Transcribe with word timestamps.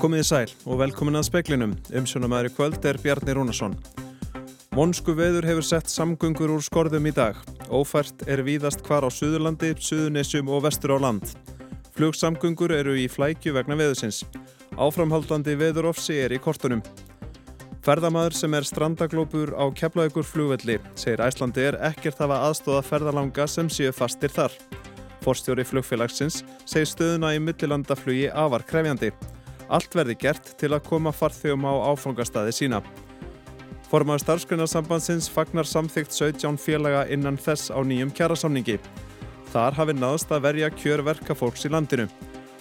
Komiði 0.00 0.24
sæl 0.24 0.52
og 0.64 0.78
velkomin 0.80 1.18
að 1.18 1.26
speklinum. 1.26 1.72
Umsjónamæri 1.92 2.48
kvöld 2.56 2.86
er 2.88 2.96
Bjarni 3.02 3.34
Rúnarsson. 3.36 3.74
Monsku 4.72 5.12
veður 5.12 5.44
hefur 5.44 5.66
sett 5.66 5.92
samgöngur 5.92 6.54
úr 6.54 6.62
skorðum 6.64 7.10
í 7.10 7.12
dag. 7.12 7.36
Ófært 7.68 8.24
er 8.24 8.40
víðast 8.46 8.80
hvar 8.86 9.04
á 9.04 9.12
Suðurlandi, 9.12 9.74
Suðunessjum 9.76 10.48
og 10.48 10.64
vestur 10.64 10.94
á 10.96 10.98
land. 11.04 11.34
Flugsamgöngur 11.98 12.72
eru 12.72 12.96
í 12.96 13.10
flækju 13.12 13.52
vegna 13.58 13.76
veðusins. 13.76 14.22
Áframhaldandi 14.80 15.58
veðurofsi 15.60 16.16
er 16.24 16.32
í 16.32 16.40
kortunum. 16.40 16.80
Ferðamaður 17.80 18.34
sem 18.36 18.54
er 18.58 18.66
strandaglópur 18.68 19.54
á 19.56 19.64
keflaugur 19.72 20.26
flugvelli 20.28 20.74
segir 21.00 21.22
Æslandi 21.24 21.62
er 21.64 21.78
ekkert 21.88 22.18
hafa 22.20 22.42
aðstóða 22.50 22.82
ferðalanga 22.84 23.46
sem 23.48 23.70
séu 23.72 23.94
fastir 23.96 24.32
þar. 24.34 24.52
Forstjóri 25.24 25.64
flugfélagsins 25.64 26.42
segir 26.68 26.90
stöðuna 26.90 27.32
í 27.32 27.40
millilandaflugi 27.40 28.28
afar 28.36 28.66
krefjandi. 28.68 29.14
Allt 29.72 29.96
verði 29.96 30.18
gert 30.20 30.52
til 30.60 30.74
að 30.74 30.84
koma 30.90 31.14
farþjóum 31.14 31.64
á 31.64 31.72
áfangastæði 31.94 32.52
sína. 32.58 32.82
Formaður 33.88 34.26
starfsgrunarsambandsins 34.26 35.32
fagnar 35.32 35.64
samþygt 35.64 36.12
17 36.12 36.60
félaga 36.60 37.06
innan 37.08 37.40
þess 37.40 37.72
á 37.72 37.80
nýjum 37.80 38.12
kjærasamningi. 38.12 38.76
Þar 39.54 39.80
hafi 39.80 39.96
náðst 39.96 40.36
að 40.36 40.44
verja 40.50 40.68
kjörverka 40.76 41.32
fólks 41.34 41.64
í 41.64 41.72
landinu. 41.72 42.10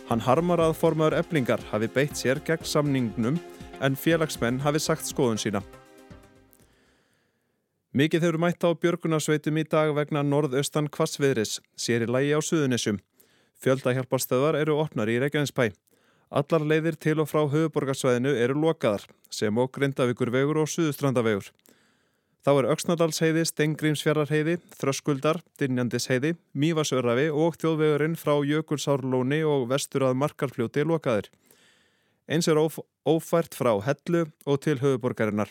Hann 0.08 0.24
harmar 0.24 0.64
að 0.64 0.80
formaður 0.80 1.20
eblingar 1.20 1.62
hafi 1.74 1.92
beitt 1.92 2.16
sér 2.18 2.40
gegn 2.48 2.64
samningnum 2.66 3.36
en 3.82 3.96
félagsmenn 3.96 4.62
hafi 4.64 4.82
sagt 4.84 5.08
skoðun 5.10 5.40
sína. 5.42 5.62
Mikið 7.90 8.28
hefur 8.28 8.38
mætt 8.38 8.62
á 8.62 8.70
björgunarsveitum 8.78 9.58
í 9.58 9.66
dag 9.66 9.96
vegna 9.98 10.22
norðaustan 10.22 10.92
kvassviðris, 10.94 11.58
sér 11.74 12.06
í 12.06 12.10
lægi 12.12 12.36
á 12.38 12.42
Suðunissum. 12.46 13.00
Fjöldahjálparstöðar 13.60 14.60
eru 14.60 14.78
opnar 14.84 15.10
í 15.10 15.18
Reykjanesbæ. 15.24 15.72
Allar 16.30 16.62
leiðir 16.62 17.00
til 17.02 17.18
og 17.24 17.32
frá 17.32 17.42
höfuborgarsvæðinu 17.50 18.36
eru 18.38 18.60
lokaðar, 18.62 19.08
sem 19.34 19.58
og 19.58 19.72
Grindavíkurvegur 19.74 20.62
og 20.62 20.70
Suðustrandavegur. 20.70 21.50
Þá 22.46 22.52
er 22.54 22.68
Öksnadalsheiði, 22.72 23.42
Stengrímsfjarrarheiði, 23.50 24.60
Þröskuldar, 24.80 25.42
Dinjandisheiði, 25.60 26.36
Mývasörafi 26.56 27.28
og 27.34 27.58
þjóðvegurinn 27.60 28.16
frá 28.22 28.38
Jökulsárlóni 28.48 29.42
og 29.44 29.66
vestur 29.74 30.06
að 30.08 30.16
Markarfljóti 30.22 30.86
lokaðir. 30.88 31.28
Eins 32.30 32.48
er 32.48 32.60
óf 32.62 32.78
ófært 33.10 33.56
frá 33.58 33.72
Hellu 33.82 34.28
og 34.46 34.62
til 34.62 34.78
höfuborgarinnar. 34.78 35.50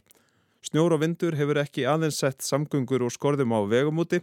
Snjór 0.63 0.95
og 0.95 1.03
vindur 1.03 1.35
hefur 1.35 1.59
ekki 1.59 1.87
aðeins 1.91 2.21
sett 2.23 2.45
samgöngur 2.47 3.03
og 3.03 3.11
skorðum 3.15 3.55
á 3.55 3.61
vegumúti, 3.67 4.23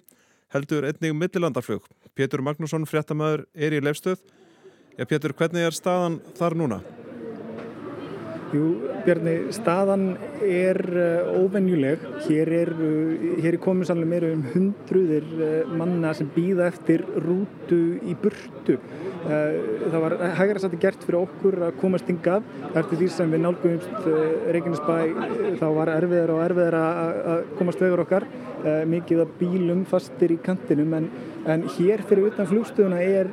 heldur 0.56 0.88
einnig 0.88 1.16
millilandaflug. 1.16 1.83
Pétur 2.16 2.44
Magnússon, 2.45 2.88
fréttamaður, 2.88 3.44
er 3.56 3.76
í 3.76 3.83
leifstöð 3.83 4.23
Já, 4.95 5.03
Pétur, 5.03 5.33
hvernig 5.36 5.66
er 5.67 5.76
staðan 5.76 6.22
þar 6.38 6.53
núna? 6.56 6.78
Jú, 8.54 8.66
Bjarni, 9.06 9.34
staðan 9.56 10.04
er 10.46 10.78
uh, 10.94 11.40
óvenjuleg. 11.42 12.04
Hér 12.28 12.52
er, 12.54 12.72
hér 13.42 13.58
er 13.58 13.86
sannlega 13.88 14.12
meira 14.12 14.30
um 14.36 14.44
hundruðir 14.54 15.26
uh, 15.40 15.74
manna 15.74 16.14
sem 16.14 16.30
býða 16.36 16.70
eftir 16.70 17.04
rútu 17.26 17.98
í 18.06 18.14
burtu. 18.22 18.78
Það 19.26 19.96
var 20.04 20.14
hægara 20.38 20.62
satt 20.62 20.76
gert 20.78 21.02
fyrir 21.02 21.23
okkur 21.23 21.56
að 21.66 21.78
komast 21.82 22.10
hingað. 22.12 22.46
Eftir 22.78 23.00
því 23.00 23.08
sem 23.10 23.32
við 23.34 23.42
nálgumst 23.42 24.10
Reykjanesbæ 24.54 25.56
þá 25.58 25.66
var 25.80 25.92
erfiðar 25.96 26.34
og 26.36 26.42
erfiðar 26.46 26.78
að 26.82 27.48
komast 27.58 27.82
vegur 27.82 28.04
okkar. 28.06 28.28
Mikið 28.90 29.23
af 29.23 29.34
bílum 29.40 29.82
fastir 29.90 30.36
í 30.36 30.38
kantinum 30.46 30.94
en, 31.00 31.10
en 31.50 31.66
hér 31.73 32.06
fyrir 32.06 32.30
utan 32.30 32.50
flugstöðuna 32.50 33.02
er 33.02 33.32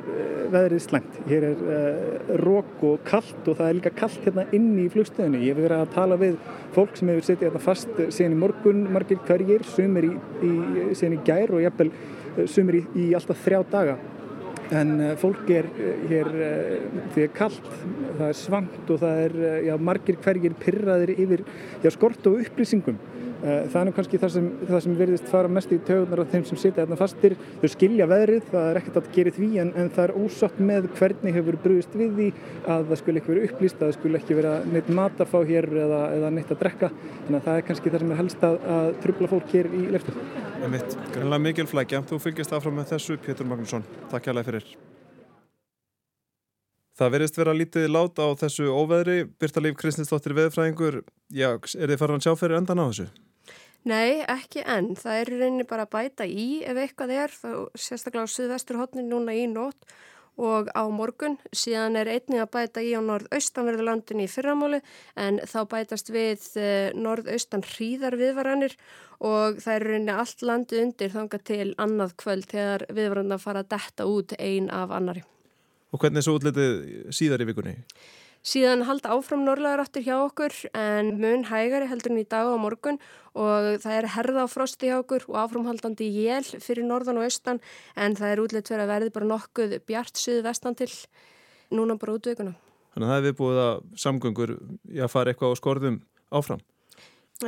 veðrið 0.53 0.83
slæmt. 0.87 1.21
Hér 1.29 1.47
er 1.51 2.41
rók 2.41 2.81
og 2.89 3.05
kallt 3.05 3.45
og 3.45 3.61
það 3.61 3.69
er 3.69 3.77
líka 3.77 3.93
kallt 4.01 4.25
hérna 4.25 4.47
inn 4.55 4.73
í 4.81 4.89
flugstöðinu. 5.03 5.43
Ég 5.43 5.53
hef 5.53 5.63
verið 5.63 5.83
að 5.83 5.93
tala 5.93 6.17
við 6.21 6.39
fólk 6.73 6.97
sem 6.97 7.11
hefur 7.11 7.27
setið 7.27 7.47
hérna 7.49 7.61
fast 7.63 8.01
sen 8.15 8.33
í 8.33 8.39
morgun, 8.39 8.83
margir 8.93 9.21
hverjir, 9.27 9.63
sumir 9.67 10.07
í, 10.07 10.13
í, 10.43 10.53
sen 10.97 11.17
í 11.17 11.21
gær 11.27 11.53
og 11.53 11.63
jafnvel 11.63 11.91
uh, 11.91 12.43
sumir 12.49 12.79
í, 12.79 12.83
í 12.95 13.07
alltaf 13.17 13.43
þrjá 13.45 13.61
daga. 13.71 13.97
En 14.73 14.93
uh, 14.97 15.13
fólk 15.19 15.49
er 15.53 15.67
hér 16.09 16.29
því 17.13 17.27
að 17.27 17.33
kallt, 17.37 17.71
það 18.17 18.27
er 18.29 18.39
svangt 18.39 18.93
og 18.95 19.01
það 19.03 19.23
er 19.27 19.39
já, 19.67 19.73
margir 19.91 20.21
hverjir 20.23 20.55
pyrraðir 20.63 21.15
yfir 21.17 21.45
já, 21.83 21.91
skort 21.93 22.31
og 22.31 22.39
upplýsingum. 22.45 23.01
Eh, 23.43 23.65
það 23.67 23.89
er 23.89 23.95
kannski 23.97 24.19
það 24.21 24.29
sem, 24.31 24.45
það 24.69 24.81
sem 24.85 24.93
verðist 24.95 25.25
fara 25.27 25.49
mest 25.51 25.71
í 25.75 25.77
tögunar 25.83 26.21
af 26.23 26.29
þeim 26.31 26.45
sem 26.47 26.59
sitja 26.61 26.85
hérna 26.85 26.95
fastir. 26.95 27.33
Þau 27.59 27.65
skilja 27.73 28.05
veðrið, 28.07 28.45
það 28.53 28.67
er 28.69 28.79
ekkert 28.79 28.99
að 29.01 29.09
gera 29.17 29.33
því 29.35 29.49
en, 29.59 29.73
en 29.81 29.89
það 29.91 30.05
er 30.05 30.13
ósátt 30.21 30.61
með 30.69 30.87
hvernig 30.95 31.35
hefur 31.35 31.57
brúist 31.65 31.97
við 31.99 32.13
því 32.19 32.27
að 32.71 32.85
það 32.91 33.01
skul 33.01 33.15
ekki 33.19 33.33
vera 33.33 33.49
upplýst, 33.49 33.81
að 33.81 33.89
það 33.89 33.97
skul 33.97 34.13
ekki 34.21 34.37
vera 34.39 34.53
neitt 34.71 34.93
mat 34.95 35.19
að 35.19 35.31
fá 35.33 35.37
hér 35.51 35.67
eða, 35.83 35.99
eða 36.21 36.31
neitt 36.37 36.55
að 36.55 36.61
drekka. 36.63 36.91
Þannig 37.25 37.39
að 37.41 37.49
það 37.49 37.59
er 37.59 37.67
kannski 37.71 37.93
það 37.93 38.05
sem 38.05 38.15
er 38.15 38.21
helst 38.21 38.47
að, 38.47 38.57
að 38.77 38.89
trubla 39.03 39.31
fólk 39.33 39.51
hér 39.57 39.69
í 39.73 39.83
leftu. 39.97 40.15
Það 40.53 40.63
er 40.69 40.73
mitt, 40.77 40.97
greinlega 41.17 41.45
mikil 41.49 41.67
flækja. 41.73 42.03
Þú 42.13 42.21
fylgist 42.23 42.55
áfram 42.55 42.79
með 42.79 42.95
þessu, 42.95 43.19
Pétur 43.27 43.51
Magnússon. 43.51 43.83
Takk 44.13 44.31
fyrir. 44.47 44.71
Það 46.93 47.13
verðist 47.15 47.37
vera 47.39 47.57
lítið 47.57 47.87
lát 47.89 48.19
á 48.21 48.27
þessu 48.37 48.69
óveðri. 48.69 49.23
Birta 49.41 49.61
Líf 49.65 49.75
Kristinsdóttir 49.81 50.35
veðfræðingur, 50.37 50.99
já, 51.33 51.49
er 51.57 51.89
þið 51.89 51.99
farin 51.99 52.21
að 52.21 52.27
sjá 52.27 52.35
fyrir 52.37 52.59
endan 52.59 52.79
á 52.79 52.85
þessu? 52.85 53.07
Nei, 53.89 54.23
ekki 54.31 54.63
enn. 54.63 54.93
Það 54.95 55.19
er 55.19 55.31
rauninni 55.33 55.67
bara 55.67 55.83
að 55.83 55.93
bæta 55.97 56.27
í 56.27 56.63
ef 56.63 56.79
eitthvað 56.79 57.13
er, 57.17 57.33
þá 57.35 57.49
sérstaklega 57.75 58.29
á 58.29 58.33
Suðvesturhóttinu 58.33 59.03
núna 59.09 59.35
í 59.35 59.43
nótt 59.51 59.83
og 60.39 60.69
á 60.73 60.83
morgun. 60.89 61.35
Síðan 61.53 61.99
er 61.99 62.09
einnig 62.09 62.41
að 62.41 62.51
bæta 62.55 62.81
í 62.81 62.93
á 62.95 63.01
norðaustanverðulandinu 63.03 64.23
í 64.23 64.31
fyrramáli 64.31 64.79
en 65.19 65.41
þá 65.45 65.59
bætast 65.75 66.09
við 66.13 66.47
eh, 66.57 66.95
norðaustan 66.95 67.65
hríðar 67.67 68.17
viðvaranir 68.17 68.77
og 69.19 69.59
það 69.61 69.75
er 69.75 69.87
rauninni 69.89 70.17
allt 70.23 70.47
landi 70.47 70.81
undir 70.81 71.13
þanga 71.13 71.43
til 71.51 71.69
annað 71.77 72.17
kvöld 72.23 72.49
þegar 72.55 72.87
viðvaranna 72.89 73.39
fara 73.41 73.61
að 73.65 73.71
detta 73.75 74.07
út 74.09 74.33
ein 74.39 74.71
af 74.73 74.95
annari. 74.95 75.27
Og 75.93 76.01
hvernig 76.01 76.23
er 76.23 76.25
svo 76.25 76.39
útlitið 76.39 77.11
síðar 77.13 77.43
í 77.43 77.51
vikunni? 77.51 77.77
Síðan 78.43 78.81
halda 78.83 79.13
áfram 79.15 79.45
norðlegar 79.47 79.79
áttur 79.85 80.03
hjá 80.03 80.17
okkur 80.19 80.51
en 80.75 81.13
mun 81.15 81.45
hægari 81.47 81.85
heldur 81.87 82.11
en 82.11 82.19
í 82.19 82.27
dag 82.27 82.49
og 82.51 82.57
morgun 82.59 82.97
og 83.39 83.79
það 83.79 83.93
er 83.95 84.07
herða 84.17 84.43
á 84.43 84.51
frosti 84.51 84.89
hjá 84.89 84.97
okkur 84.97 85.23
og 85.29 85.37
áframhaldandi 85.45 86.09
jél 86.11 86.43
fyrir 86.59 86.83
norðan 86.83 87.21
og 87.21 87.29
austan 87.29 87.61
en 87.95 88.17
það 88.19 88.33
er 88.33 88.41
útlitt 88.43 88.67
fyrir 88.67 88.83
að 88.83 88.91
verði 88.91 89.13
bara 89.15 89.29
nokkuð 89.29 89.77
bjart 89.87 90.19
suðu 90.19 90.41
vestan 90.43 90.75
til 90.75 90.89
núna 91.71 91.95
bara 91.95 92.17
útveikuna. 92.17 92.51
Þannig 92.91 93.07
að 93.07 93.13
það 93.13 93.19
er 93.21 93.25
viðbúið 93.29 93.59
að 93.63 93.79
samgöngur 94.03 94.51
að 94.91 95.13
fara 95.15 95.31
eitthvað 95.31 95.55
á 95.55 95.59
skorðum 95.61 95.97
áfram? 96.35 96.59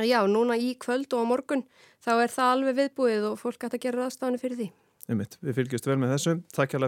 Já, 0.00 0.24
núna 0.24 0.56
í 0.56 0.72
kvöld 0.80 1.12
og 1.12 1.20
á 1.20 1.24
morgun 1.28 1.68
þá 2.00 2.12
er 2.24 2.32
það 2.32 2.54
alveg 2.54 2.80
viðbúið 2.80 3.28
og 3.34 3.36
fólk 3.42 3.68
ætti 3.68 3.76
að 3.76 3.84
gera 3.84 4.08
aðstafni 4.08 4.40
fyrir 4.40 4.62
því. 4.64 4.72
Einmitt, 5.12 5.36
við 5.44 5.60
fylgjast 5.60 5.92
vel 5.92 6.00
með 6.00 6.16
þessu. 6.16 6.40
Takk 6.56 6.72
hjá 6.72 6.80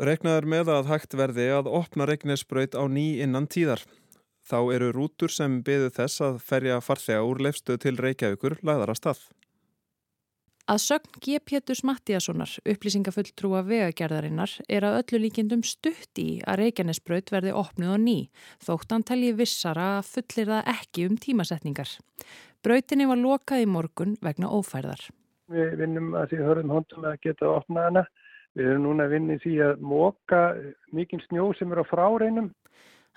Reknaður 0.00 0.46
með 0.48 0.70
að 0.72 0.88
hægt 0.88 1.14
verði 1.18 1.50
að 1.52 1.68
opna 1.68 2.06
regnesbraut 2.08 2.72
á 2.72 2.84
ný 2.88 3.20
innan 3.20 3.44
tíðar. 3.44 3.82
Þá 4.42 4.58
eru 4.74 4.88
rútur 4.96 5.30
sem 5.30 5.60
byðu 5.62 5.90
þess 5.92 6.22
að 6.24 6.40
ferja 6.42 6.80
farþega 6.80 7.26
úr 7.28 7.42
lefstöð 7.44 7.82
til 7.84 7.98
Reykjavíkur 8.00 8.56
lagðar 8.64 8.94
að 8.94 9.00
stað. 9.02 9.20
Að 10.72 10.78
sögn 10.78 11.18
G. 11.20 11.40
Péturs 11.42 11.82
Mattíassonar, 11.84 12.50
upplýsingafulltrúa 12.70 13.64
vegagerðarinnar, 13.66 14.52
er 14.70 14.86
að 14.86 14.98
öllu 15.00 15.24
líkjendum 15.24 15.64
stutt 15.66 16.20
í 16.22 16.38
að 16.46 16.60
Reykjanesbraut 16.62 17.32
verði 17.34 17.52
opnuð 17.58 17.92
á 17.92 17.98
ný, 17.98 18.16
þótt 18.62 18.94
hann 18.94 19.04
telji 19.04 19.34
vissara 19.36 19.88
að 19.98 20.12
fullir 20.14 20.52
það 20.52 20.70
ekki 20.72 21.08
um 21.10 21.18
tímasetningar. 21.18 21.96
Brautinni 22.62 23.10
var 23.10 23.18
lokað 23.18 23.66
í 23.66 23.68
morgun 23.68 24.14
vegna 24.22 24.52
ófærðar. 24.54 25.02
Við 25.52 25.74
vinnum 25.82 26.14
að 26.16 26.30
því 26.30 26.44
höfum 26.46 26.74
hóndum 26.78 27.10
að 27.10 27.18
geta 27.26 27.50
opnað 27.58 27.88
hana 27.90 28.06
Við 28.58 28.68
erum 28.68 28.86
núna 28.86 29.06
að 29.06 29.14
vinna 29.16 29.36
í 29.36 29.42
því 29.42 29.54
að 29.64 29.84
móka 29.92 30.40
mikinn 30.92 31.22
snjó 31.24 31.52
sem 31.56 31.72
er 31.72 31.80
á 31.80 31.84
fráreinum. 31.88 32.50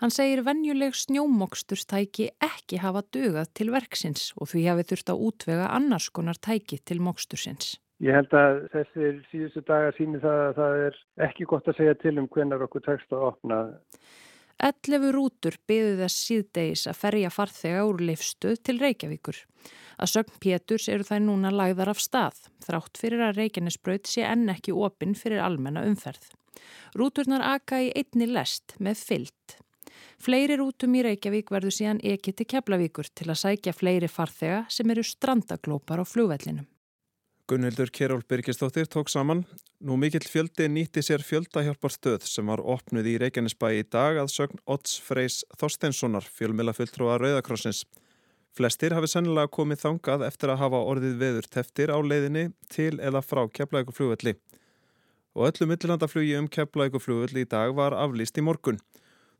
Hann 0.03 0.11
segir 0.11 0.41
vennjuleg 0.43 0.95
snjómokstustæki 0.99 2.29
ekki 2.43 2.81
hafa 2.83 3.03
dugað 3.15 3.51
til 3.55 3.69
verksins 3.71 4.33
og 4.35 4.49
því 4.51 4.65
hafi 4.67 4.85
þurft 4.91 5.11
að 5.13 5.25
útvega 5.29 5.69
annars 5.71 6.09
konar 6.11 6.39
tæki 6.39 6.81
til 6.83 6.99
mokstursins. 7.03 7.77
Ég 8.03 8.11
held 8.11 8.33
að 8.35 8.57
þessir 8.73 9.19
síðustu 9.31 9.61
dagar 9.63 9.95
síni 9.95 10.19
það 10.19 10.41
að 10.45 10.57
það 10.57 10.81
er 10.87 10.97
ekki 11.29 11.47
gott 11.47 11.69
að 11.71 11.77
segja 11.79 11.95
til 12.01 12.17
um 12.19 12.27
hvernig 12.27 12.65
okkur 12.67 12.83
tekst 12.83 13.15
að 13.15 13.23
opna. 13.29 13.59
11 14.63 15.11
rútur 15.11 15.57
byðu 15.67 15.97
þess 15.99 16.21
síðdeis 16.29 16.85
að 16.87 16.99
ferja 17.01 17.31
farþega 17.33 17.83
úr 17.89 17.99
leifstuð 18.07 18.61
til 18.63 18.77
Reykjavíkur. 18.79 19.41
Að 19.99 20.11
sögn 20.11 20.39
Péturs 20.43 20.87
eru 20.91 21.07
þær 21.07 21.21
núna 21.25 21.51
lagðar 21.51 21.91
af 21.91 21.99
stað, 22.03 22.39
þrátt 22.63 22.99
fyrir 22.99 23.23
að 23.25 23.41
Reykjanesbraut 23.41 24.07
sé 24.07 24.23
enn 24.27 24.47
ekki 24.53 24.75
opinn 24.75 25.15
fyrir 25.15 25.43
almenna 25.43 25.83
umferð. 25.87 26.31
Rúturnar 26.95 27.43
aka 27.43 27.81
í 27.83 27.91
einni 27.95 28.29
lest 28.31 28.77
með 28.79 29.01
fyllt. 29.09 29.57
Fleiri 30.23 30.55
rútum 30.59 30.95
í 30.95 31.03
Reykjavík 31.03 31.51
verður 31.51 31.75
síðan 31.75 31.99
ekki 32.03 32.31
til 32.35 32.47
Keflavíkur 32.55 33.11
til 33.11 33.27
að 33.29 33.41
sækja 33.41 33.75
fleiri 33.75 34.07
farþega 34.11 34.63
sem 34.71 34.91
eru 34.91 35.03
strandaglópar 35.03 35.99
á 35.99 36.05
flugvellinum. 36.07 36.67
Gunnhildur 37.47 37.89
Keról 37.89 38.23
Birgistóttir 38.27 38.85
tók 38.85 39.07
saman. 39.07 39.45
Nú 39.77 39.95
mikill 39.95 40.25
fjöldi 40.25 40.65
nýtti 40.65 41.01
sér 41.05 41.21
fjöldahjálparstöð 41.21 42.23
sem 42.25 42.47
var 42.49 42.57
opnuð 42.57 43.05
í 43.05 43.13
Reykjanesbæ 43.21 43.67
í 43.69 43.83
dag 43.85 44.17
að 44.17 44.31
sögn 44.33 44.63
Odds 44.65 44.95
Freys 44.97 45.43
Þorsteinssonar 45.53 46.25
fjölmila 46.25 46.73
fulltrúa 46.73 47.19
Rauðakrossins. 47.21 47.83
Flestir 48.57 48.97
hafi 48.97 49.11
sennilega 49.13 49.53
komið 49.59 49.83
þangað 49.83 50.25
eftir 50.25 50.55
að 50.55 50.61
hafa 50.63 50.81
orðið 50.89 51.21
veður 51.21 51.51
teftir 51.53 51.93
á 51.93 52.01
leiðinni 52.01 52.47
til 52.65 52.97
eða 52.97 53.21
frá 53.21 53.43
Keflavíkuflugvelli. 53.45 54.33
Og 55.37 55.51
öllu 55.51 55.69
millinandaflugi 55.69 56.35
um 56.41 56.49
Keflavíkuflugvelli 56.49 57.45
í 57.45 57.51
dag 57.53 57.77
var 57.77 57.93
aflýst 57.93 58.41
í 58.41 58.47
morgun. 58.49 58.81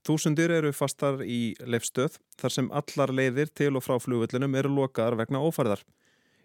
Þúsundir 0.05 0.53
eru 0.53 0.77
fastar 0.77 1.25
í 1.25 1.55
leifstöð 1.65 2.21
þar 2.37 2.59
sem 2.59 2.69
allar 2.69 3.09
leiðir 3.09 3.49
til 3.49 3.73
og 3.73 3.89
frá 3.89 3.97
flugvellinum 3.97 4.61
eru 4.61 4.77
lokaðar 4.77 5.23
vegna 5.25 5.41
ófærðar. 5.41 5.81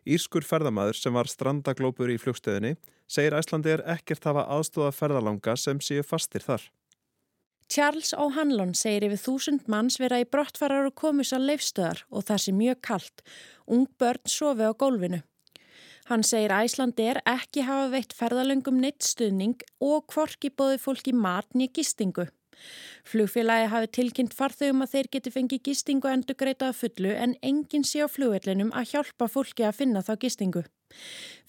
Írskur 0.08 0.46
ferðamaður 0.46 0.96
sem 0.96 1.14
var 1.14 1.28
strandaglópur 1.28 2.10
í 2.12 2.18
flugstöðinni 2.20 2.76
segir 3.10 3.36
Æslandi 3.36 3.74
er 3.74 3.82
ekkert 3.96 4.24
hafa 4.28 4.46
aðstóða 4.56 4.92
ferðalanga 4.96 5.56
sem 5.60 5.80
séu 5.84 6.04
fastir 6.06 6.44
þar. 6.46 6.62
Charles 7.70 8.10
O'Hanlon 8.18 8.72
segir 8.74 9.06
yfir 9.06 9.20
þúsund 9.22 9.68
manns 9.70 10.00
vera 10.02 10.18
í 10.18 10.26
brottfarar 10.26 10.88
og 10.88 10.96
komus 10.98 11.30
að 11.36 11.52
leifstöðar 11.52 12.00
og 12.10 12.24
það 12.26 12.42
sé 12.44 12.54
mjög 12.56 12.80
kallt. 12.88 13.22
Ung 13.70 13.86
börn 14.00 14.24
sofi 14.26 14.66
á 14.66 14.74
gólfinu. 14.74 15.20
Hann 16.10 16.24
segir 16.26 16.50
Æslandi 16.50 17.06
er 17.12 17.20
ekki 17.28 17.62
hafa 17.68 17.92
veitt 17.92 18.16
ferðalöngum 18.18 18.80
neitt 18.82 19.06
stuðning 19.06 19.62
og 19.78 20.08
kvorki 20.10 20.50
bóði 20.50 20.80
fólki 20.82 21.14
matn 21.14 21.62
í 21.62 21.70
gistingu. 21.70 22.26
Flugfélagi 23.10 23.68
hafi 23.72 23.90
tilkynnt 23.96 24.36
farþegum 24.36 24.84
að 24.84 24.92
þeir 24.94 25.08
geti 25.16 25.32
fengið 25.34 25.62
gistingu 25.68 26.10
endur 26.10 26.38
greitað 26.42 26.76
fullu 26.80 27.14
en 27.14 27.34
enginn 27.42 27.86
sé 27.86 28.04
á 28.04 28.08
flugvellinum 28.08 28.70
að 28.76 28.94
hjálpa 28.94 29.28
fólki 29.32 29.66
að 29.66 29.78
finna 29.80 30.04
þá 30.06 30.12
gistingu. 30.24 30.64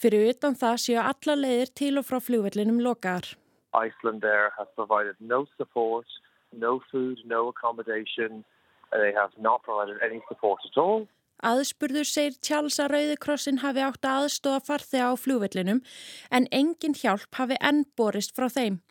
Fyrir 0.01 0.31
utan 0.31 0.57
það 0.57 0.81
séu 0.85 0.99
alla 1.03 1.37
leiðir 1.37 1.73
til 1.81 1.93
og 2.01 2.07
frá 2.07 2.19
flugvellinum 2.23 2.81
lokaðar. 2.81 3.33
Iceland 3.73 4.23
Air 4.23 4.51
has 4.57 4.67
provided 4.75 5.15
no 5.19 5.45
support, 5.57 6.07
no 6.51 6.81
food, 6.91 7.19
no 7.25 7.47
accommodation. 7.49 8.43
They 8.91 9.13
have 9.15 9.31
not 9.37 9.63
provided 9.63 9.97
any 10.03 10.21
support 10.27 10.59
at 10.65 10.77
all. 10.77 11.07
Aðspurður 11.41 12.05
segir 12.05 12.37
Charles 12.45 12.77
að 12.81 12.91
Rauðikrossin 12.93 13.61
hafi 13.63 13.81
átt 13.81 14.05
aðstofa 14.05 14.61
farþega 14.67 15.09
á 15.09 15.13
flugvellinum 15.17 15.81
en 16.29 16.47
engin 16.53 16.93
hjálp 16.97 17.33
hafi 17.39 17.57
enn 17.59 17.83
borist 17.97 18.35
frá 18.37 18.47
þeim. 18.49 18.81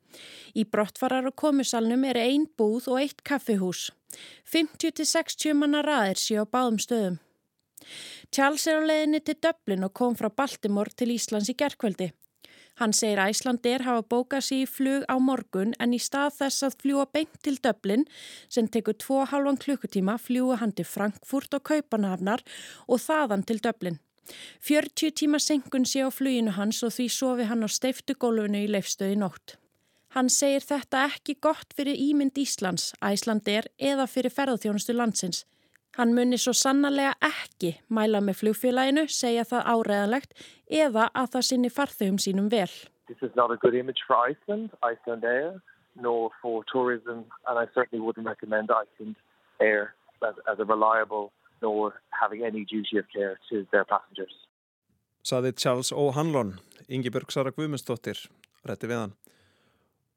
Í 0.59 0.67
brottfarar 0.67 1.29
og 1.31 1.37
komusalnum 1.39 2.05
er 2.11 2.19
ein 2.19 2.49
búð 2.59 2.89
og 2.91 3.03
eitt 3.05 3.23
kaffihús. 3.23 3.91
50-60 4.51 5.55
manna 5.55 5.85
raðir 5.87 6.19
séu 6.19 6.43
á 6.43 6.47
báðum 6.51 6.81
stöðum. 6.83 7.21
Charles 8.35 8.67
er 8.67 8.83
á 8.83 8.89
leiðinni 8.89 9.21
til 9.23 9.39
Dublin 9.39 9.87
og 9.87 9.95
kom 9.95 10.19
frá 10.19 10.29
Baltimore 10.29 10.91
til 10.91 11.15
Íslands 11.15 11.51
í 11.53 11.55
gerkveldi. 11.55 12.11
Hann 12.81 12.95
segir 12.97 13.19
að 13.21 13.35
Íslandir 13.35 13.83
hafa 13.85 14.01
bókað 14.09 14.45
sér 14.47 14.63
í 14.65 14.69
flug 14.75 15.03
á 15.05 15.21
morgun 15.21 15.75
en 15.85 15.93
í 15.93 15.99
stað 16.01 16.39
þess 16.39 16.65
að 16.65 16.77
fljúa 16.81 17.03
beint 17.13 17.35
til 17.45 17.59
Dublin 17.61 18.07
sem 18.49 18.71
tekur 18.73 18.97
2,5 19.05 19.59
klukkutíma 19.65 20.15
fljúa 20.17 20.57
hann 20.63 20.73
til 20.73 20.89
Frankfurt 20.89 21.59
og 21.59 21.67
Kaupanhafnar 21.69 22.41
og 22.89 23.03
þaðan 23.05 23.45
til 23.45 23.61
Dublin. 23.61 24.01
40 24.65 25.13
tíma 25.21 25.43
senkun 25.45 25.85
sé 25.85 26.01
á 26.01 26.09
fluginu 26.09 26.57
hans 26.57 26.81
og 26.87 26.95
því 26.97 27.09
sofi 27.13 27.51
hann 27.51 27.67
á 27.67 27.69
steiftu 27.69 28.17
gólfinu 28.17 28.65
í 28.65 28.73
leifstöði 28.73 29.21
nótt. 29.21 29.59
Hann 30.17 30.33
segir 30.33 30.65
þetta 30.65 31.05
ekki 31.11 31.37
gott 31.37 31.77
fyrir 31.77 32.01
ímynd 32.01 32.41
Íslands, 32.41 32.95
Æslandir 33.05 33.69
eða 33.77 34.09
fyrir 34.09 34.33
ferðarþjónustu 34.33 34.97
landsins. 34.97 35.45
Hann 35.99 36.15
munir 36.15 36.39
svo 36.39 36.53
sannarlega 36.55 37.17
ekki 37.27 37.73
mæla 37.91 38.21
með 38.23 38.45
flugfélaginu, 38.45 39.09
segja 39.11 39.43
það 39.49 39.71
áreðanlegt 39.73 40.45
eða 40.71 41.09
að 41.11 41.33
það 41.35 41.47
sinni 41.49 41.71
farþegum 41.75 42.21
sínum 42.23 42.51
vel. 42.53 42.71
This 43.11 43.19
is 43.27 43.35
not 43.35 43.51
a 43.51 43.57
good 43.57 43.75
image 43.75 44.05
for 44.07 44.15
Iceland, 44.15 44.71
Iceland 44.87 45.25
Air, 45.25 45.59
nor 45.97 46.31
for 46.41 46.63
tourism 46.71 47.27
and 47.47 47.59
I 47.59 47.67
certainly 47.75 48.05
wouldn't 48.05 48.27
recommend 48.27 48.71
Iceland 48.71 49.17
Air 49.61 49.95
as, 50.23 50.39
as 50.47 50.61
a 50.61 50.65
reliable 50.65 51.33
nor 51.61 52.01
having 52.11 52.45
any 52.45 52.65
duty 52.65 52.97
of 52.99 53.07
care 53.13 53.39
to 53.51 53.67
their 53.73 53.85
passengers. 53.85 54.33
Saði 55.27 55.53
Charles 55.53 55.91
O'Hanlon, 55.93 56.55
Ingi 56.89 57.11
Börgsara 57.13 57.51
Guðmundsdóttir, 57.53 58.23
rétti 58.65 58.89
við 58.89 59.03
hann. 59.03 59.17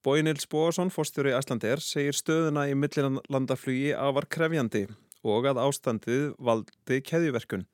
Bói 0.04 0.22
Nils 0.24 0.46
Bóasson, 0.48 0.92
fórstjóri 0.94 1.34
Æslandir, 1.36 1.81
segir 1.84 2.16
stöðuna 2.16 2.68
í 2.70 2.78
millilandaflugi 2.78 3.92
afar 3.96 4.30
krefjandi 4.31 4.86
og 5.24 5.48
að 5.50 5.62
ástandið 5.64 6.25
valdi 6.38 7.00
keðjuverkun. 7.08 7.66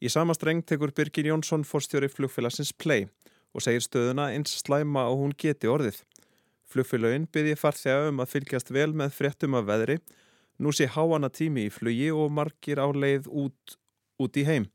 Í 0.00 0.10
sama 0.12 0.34
streng 0.36 0.62
tekur 0.66 0.92
Birgir 0.96 1.30
Jónsson 1.30 1.64
fórstjóri 1.64 2.08
flugfélagsins 2.12 2.72
Play 2.76 3.08
og 3.56 3.64
segir 3.64 3.84
stöðuna 3.84 4.28
eins 4.34 4.52
slæma 4.60 5.06
og 5.10 5.22
hún 5.22 5.34
geti 5.38 5.70
orðið. 5.70 6.02
Flugfélagin 6.66 7.26
byrji 7.32 7.56
farþega 7.56 8.10
um 8.10 8.20
að 8.20 8.32
fylgjast 8.34 8.72
vel 8.74 8.90
með 8.92 9.14
fréttum 9.16 9.56
af 9.56 9.66
veðri, 9.68 9.98
nú 10.58 10.72
sé 10.74 10.88
háana 10.90 11.30
tími 11.32 11.66
í 11.68 11.72
flugi 11.72 12.10
og 12.12 12.32
margir 12.34 12.82
á 12.82 12.86
leið 12.90 13.30
út, 13.30 13.76
út 14.20 14.36
í 14.36 14.44
heim. 14.44 14.68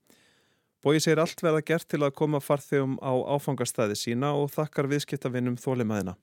Bói 0.81 0.97
segir 0.97 1.21
allt 1.21 1.43
verða 1.45 1.61
gert 1.61 1.85
til 1.93 2.01
að 2.01 2.15
koma 2.17 2.39
farþegum 2.41 2.97
á 3.05 3.13
áfangastæði 3.35 3.99
sína 3.99 4.33
og 4.33 4.49
þakkar 4.55 4.89
viðskiptavinnum 4.89 5.59
þólimaðina. 5.61 6.15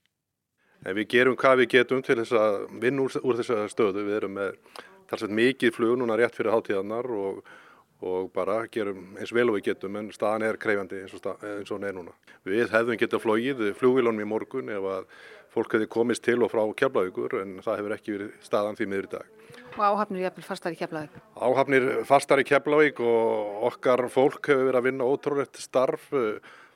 En 0.86 0.96
við 0.98 1.08
gerum 1.14 1.36
hvað 1.38 1.62
við 1.62 1.70
getum 1.76 2.02
til 2.02 2.16
þess 2.18 2.34
að 2.38 2.56
vinna 2.82 3.04
úr, 3.04 3.14
úr 3.22 3.38
þessa 3.38 3.68
stöðu. 3.70 4.02
Við 4.06 4.16
erum 4.18 4.34
með 4.38 4.58
talsveit 5.08 5.34
mikið 5.38 5.74
flug 5.76 5.96
núna 6.00 6.18
rétt 6.18 6.36
fyrir 6.36 6.52
hátíðanar 6.54 7.08
og, 7.16 7.40
og 8.04 8.28
bara 8.34 8.60
gerum 8.72 9.16
eins 9.18 9.32
vel 9.34 9.48
og 9.48 9.58
við 9.58 9.70
getum 9.72 9.96
en 10.00 10.12
staðan 10.14 10.46
er 10.48 10.60
kreifandi 10.60 11.02
eins 11.02 11.16
og, 11.16 11.22
stað, 11.22 11.42
eins 11.56 11.72
og 11.72 11.78
hún 11.78 11.88
er 11.88 11.96
núna. 11.96 12.14
Við 12.48 12.70
hefðum 12.74 13.00
getað 13.00 13.24
flogið 13.24 13.64
flugvílunum 13.80 14.22
í 14.24 14.28
morgun 14.28 14.70
ef 14.74 14.88
að 14.92 15.10
fólk 15.54 15.74
hefði 15.74 15.88
komist 15.90 16.24
til 16.26 16.38
og 16.44 16.52
frá 16.52 16.62
keflavíkur 16.78 17.40
en 17.40 17.58
það 17.64 17.80
hefur 17.80 17.96
ekki 17.96 18.14
verið 18.14 18.32
staðan 18.44 18.78
því 18.78 18.88
miður 18.92 19.08
í 19.08 19.12
dag. 19.16 19.34
Og 19.78 19.82
áhafnir 19.84 20.24
jæfnvel 20.26 20.46
fastar 20.46 20.74
í 20.74 20.78
keflavík? 20.78 21.20
Áhafnir 21.38 21.86
fastar 22.08 22.42
í 22.42 22.46
keflavík 22.46 23.02
og 23.04 23.68
okkar 23.70 24.04
fólk 24.12 24.50
hefur 24.50 24.68
verið 24.68 24.80
að 24.80 24.88
vinna 24.90 25.08
ótrúlegt 25.08 25.60
starf. 25.62 26.10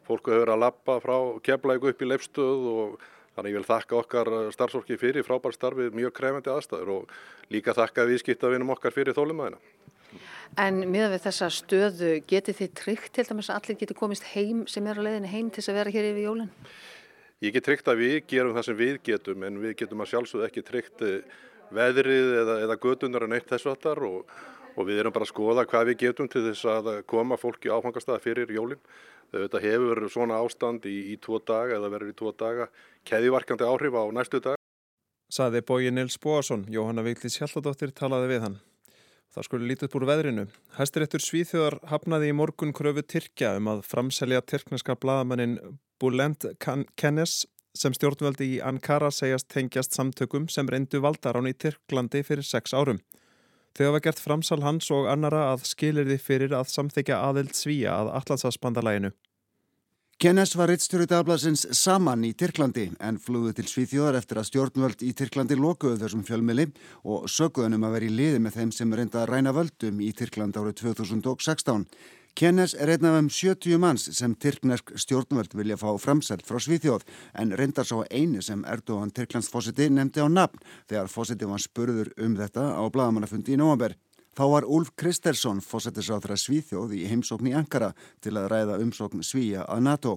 Fólk 0.09 0.31
hefur 0.31 0.47
verið 0.47 0.55
að 0.57 0.63
lappa 0.65 0.99
frá 1.05 1.17
keflavík 1.45 1.91
upp 1.93 2.03
í 2.03 2.09
leifstöð 2.09 2.71
og 2.73 3.11
Þannig 3.37 3.55
ég 3.55 3.61
vil 3.61 3.69
þakka 3.69 3.99
okkar 4.03 4.31
starfsfólki 4.53 4.99
fyrir 5.01 5.25
frábær 5.25 5.55
starfið 5.57 5.95
mjög 5.97 6.13
krefendi 6.19 6.53
aðstæður 6.53 6.91
og 6.99 7.15
líka 7.53 7.73
þakka 7.77 8.05
viðskiptavinum 8.11 8.75
okkar 8.75 8.93
fyrir 8.93 9.17
þólumæðina. 9.17 9.61
En 10.61 10.83
miðan 10.85 11.15
við 11.15 11.23
þessa 11.25 11.49
stöðu, 11.49 12.11
geti 12.29 12.53
þið 12.57 12.73
tryggt 12.77 13.15
til 13.17 13.25
dæmis 13.25 13.49
að 13.49 13.61
allir 13.63 13.79
geti 13.81 13.97
komist 13.97 14.27
heim 14.35 14.67
sem 14.69 14.85
er 14.85 15.01
á 15.01 15.03
leiðinu 15.07 15.31
heim 15.33 15.49
til 15.49 15.63
þess 15.63 15.73
að 15.73 15.79
vera 15.81 15.95
hér 15.95 16.09
yfir 16.11 16.27
jólinn? 16.27 16.51
Ég 17.43 17.55
get 17.57 17.65
tryggt 17.67 17.89
að 17.89 18.03
við 18.03 18.19
gerum 18.29 18.53
það 18.55 18.67
sem 18.69 18.77
við 18.79 18.99
getum 19.09 19.47
en 19.49 19.57
við 19.63 19.73
getum 19.81 20.05
að 20.05 20.11
sjálfsögðu 20.13 20.45
ekki 20.47 20.65
tryggt 20.67 21.07
eh, 21.09 21.39
veðrið 21.73 22.35
eða, 22.43 22.59
eða 22.67 22.77
gödunar 22.85 23.25
en 23.27 23.37
eitt 23.39 23.49
þessu 23.49 23.73
allar 23.73 24.03
og, 24.07 24.37
og 24.77 24.89
við 24.91 25.01
erum 25.01 25.17
bara 25.17 25.27
að 25.27 25.33
skoða 25.33 25.65
hvað 25.73 25.89
við 25.89 25.99
getum 26.05 26.29
til 26.31 26.45
þess 26.51 26.69
að 26.69 26.93
koma 27.09 27.41
fólki 27.41 27.73
áfangastæða 27.73 28.21
fyrir 28.23 28.53
jólinn. 28.53 28.85
Þetta 29.33 29.61
hefur 29.63 30.03
svona 30.13 30.41
ástand 30.45 30.85
í, 30.85 30.97
í 31.13 31.17
tvo 31.17 31.39
daga 31.41 31.79
eða 31.79 31.89
verður 31.95 32.13
í 32.13 32.17
tvo 32.19 32.33
daga 32.37 32.67
keðivarkandi 33.09 33.65
áhrif 33.65 33.97
á 33.97 34.05
næstu 34.13 34.43
dag. 34.45 34.59
Saði 35.33 35.63
bói 35.65 35.89
Nils 35.89 36.19
Bóasson, 36.21 36.67
Jóhanna 36.69 37.05
Viglis 37.07 37.39
Hjalladóttir 37.41 37.95
talaði 37.97 38.29
við 38.35 38.45
hann. 38.45 38.59
Það 39.33 39.47
skulle 39.47 39.69
lítið 39.71 39.91
búr 39.95 40.05
veðrinu. 40.11 40.43
Hæstiréttur 40.77 41.23
Svíþjóðar 41.25 41.79
hafnaði 41.89 42.29
í 42.29 42.37
morgun 42.37 42.75
kröfu 42.77 43.01
Tyrkja 43.09 43.55
um 43.57 43.71
að 43.73 43.81
framselja 43.89 44.43
tyrkneska 44.45 44.99
bladamannin 45.01 45.57
Bulent 45.97 46.45
Kennes 47.01 47.47
sem 47.73 47.97
stjórnveldi 47.97 48.51
í 48.59 48.61
Ankara 48.61 49.09
segjast 49.09 49.49
tengjast 49.49 49.97
samtökum 49.97 50.51
sem 50.53 50.69
reyndu 50.69 51.01
valdarán 51.01 51.49
í 51.49 51.55
Tyrklandi 51.57 52.21
fyrir 52.29 52.45
sex 52.45 52.77
árum. 52.77 53.01
Þau 53.73 53.87
hafa 53.89 54.05
gert 54.05 54.21
framsal 54.21 54.61
hans 54.65 54.91
og 54.93 55.09
annara 55.09 55.51
að 55.55 55.67
skilir 55.71 56.09
því 56.09 56.19
fyrir 56.21 56.57
að 56.57 56.73
samþykja 56.75 57.21
aðild 57.29 57.55
svíja 57.57 57.95
að 58.03 58.11
Allandsafsbandalæginu. 58.21 59.13
Kennes 60.23 60.53
var 60.55 60.69
rittstjóri 60.71 61.09
dagbladsins 61.11 61.65
saman 61.75 62.23
í 62.23 62.29
Tyrklandi 62.39 62.85
en 63.03 63.17
flúði 63.19 63.57
til 63.59 63.65
Svíþjóðar 63.67 64.21
eftir 64.21 64.39
að 64.39 64.47
stjórnvöld 64.53 65.01
í 65.03 65.09
Tyrklandi 65.19 65.57
lokuðu 65.59 65.99
þessum 65.99 66.23
fjölmili 66.29 66.69
og 67.03 67.25
söguðunum 67.33 67.89
að 67.89 67.97
vera 67.97 68.07
í 68.07 68.13
liði 68.21 68.43
með 68.45 68.59
þeim 68.61 68.75
sem 68.77 68.95
reynda 68.95 69.25
að 69.25 69.33
ræna 69.33 69.55
völdum 69.57 69.99
í 70.05 70.13
Tyrkland 70.15 70.61
árið 70.61 70.77
2016. 70.85 71.89
Kennes 72.35 72.73
er 72.73 72.89
einn 72.89 73.05
af 73.05 73.19
um 73.19 73.27
70 73.29 73.77
manns 73.77 74.07
sem 74.17 74.33
tyrknesk 74.41 74.95
stjórnvöld 74.97 75.53
vilja 75.53 75.77
fá 75.77 75.91
framselt 76.01 76.47
frá 76.49 76.57
Svíþjóð 76.57 77.05
en 77.43 77.53
reyndar 77.61 77.85
svo 77.85 78.07
eini 78.09 78.41
sem 78.41 78.63
Erdogan 78.65 79.13
Tyrklands 79.13 79.51
fósiti 79.53 79.91
nefndi 79.93 80.25
á 80.25 80.29
nafn 80.33 80.63
þegar 80.89 81.13
fósiti 81.13 81.51
var 81.51 81.61
spurður 81.61 82.09
um 82.17 82.39
þetta 82.41 82.65
á 82.73 82.83
bladamannafundi 82.89 83.53
í 83.53 83.61
nógambur. 83.61 83.99
Þá 84.33 84.45
var 84.49 84.65
Úlf 84.65 84.95
Kristersson 84.97 85.59
fósettisáþra 85.61 86.39
Svíþjóð 86.41 86.95
í 86.97 87.03
heimsókn 87.05 87.51
í 87.51 87.53
Ankara 87.53 87.91
til 88.25 88.33
að 88.41 88.47
ræða 88.49 88.79
umsókn 88.81 89.21
Svíja 89.21 89.67
að 89.69 89.83
NATO. 89.85 90.13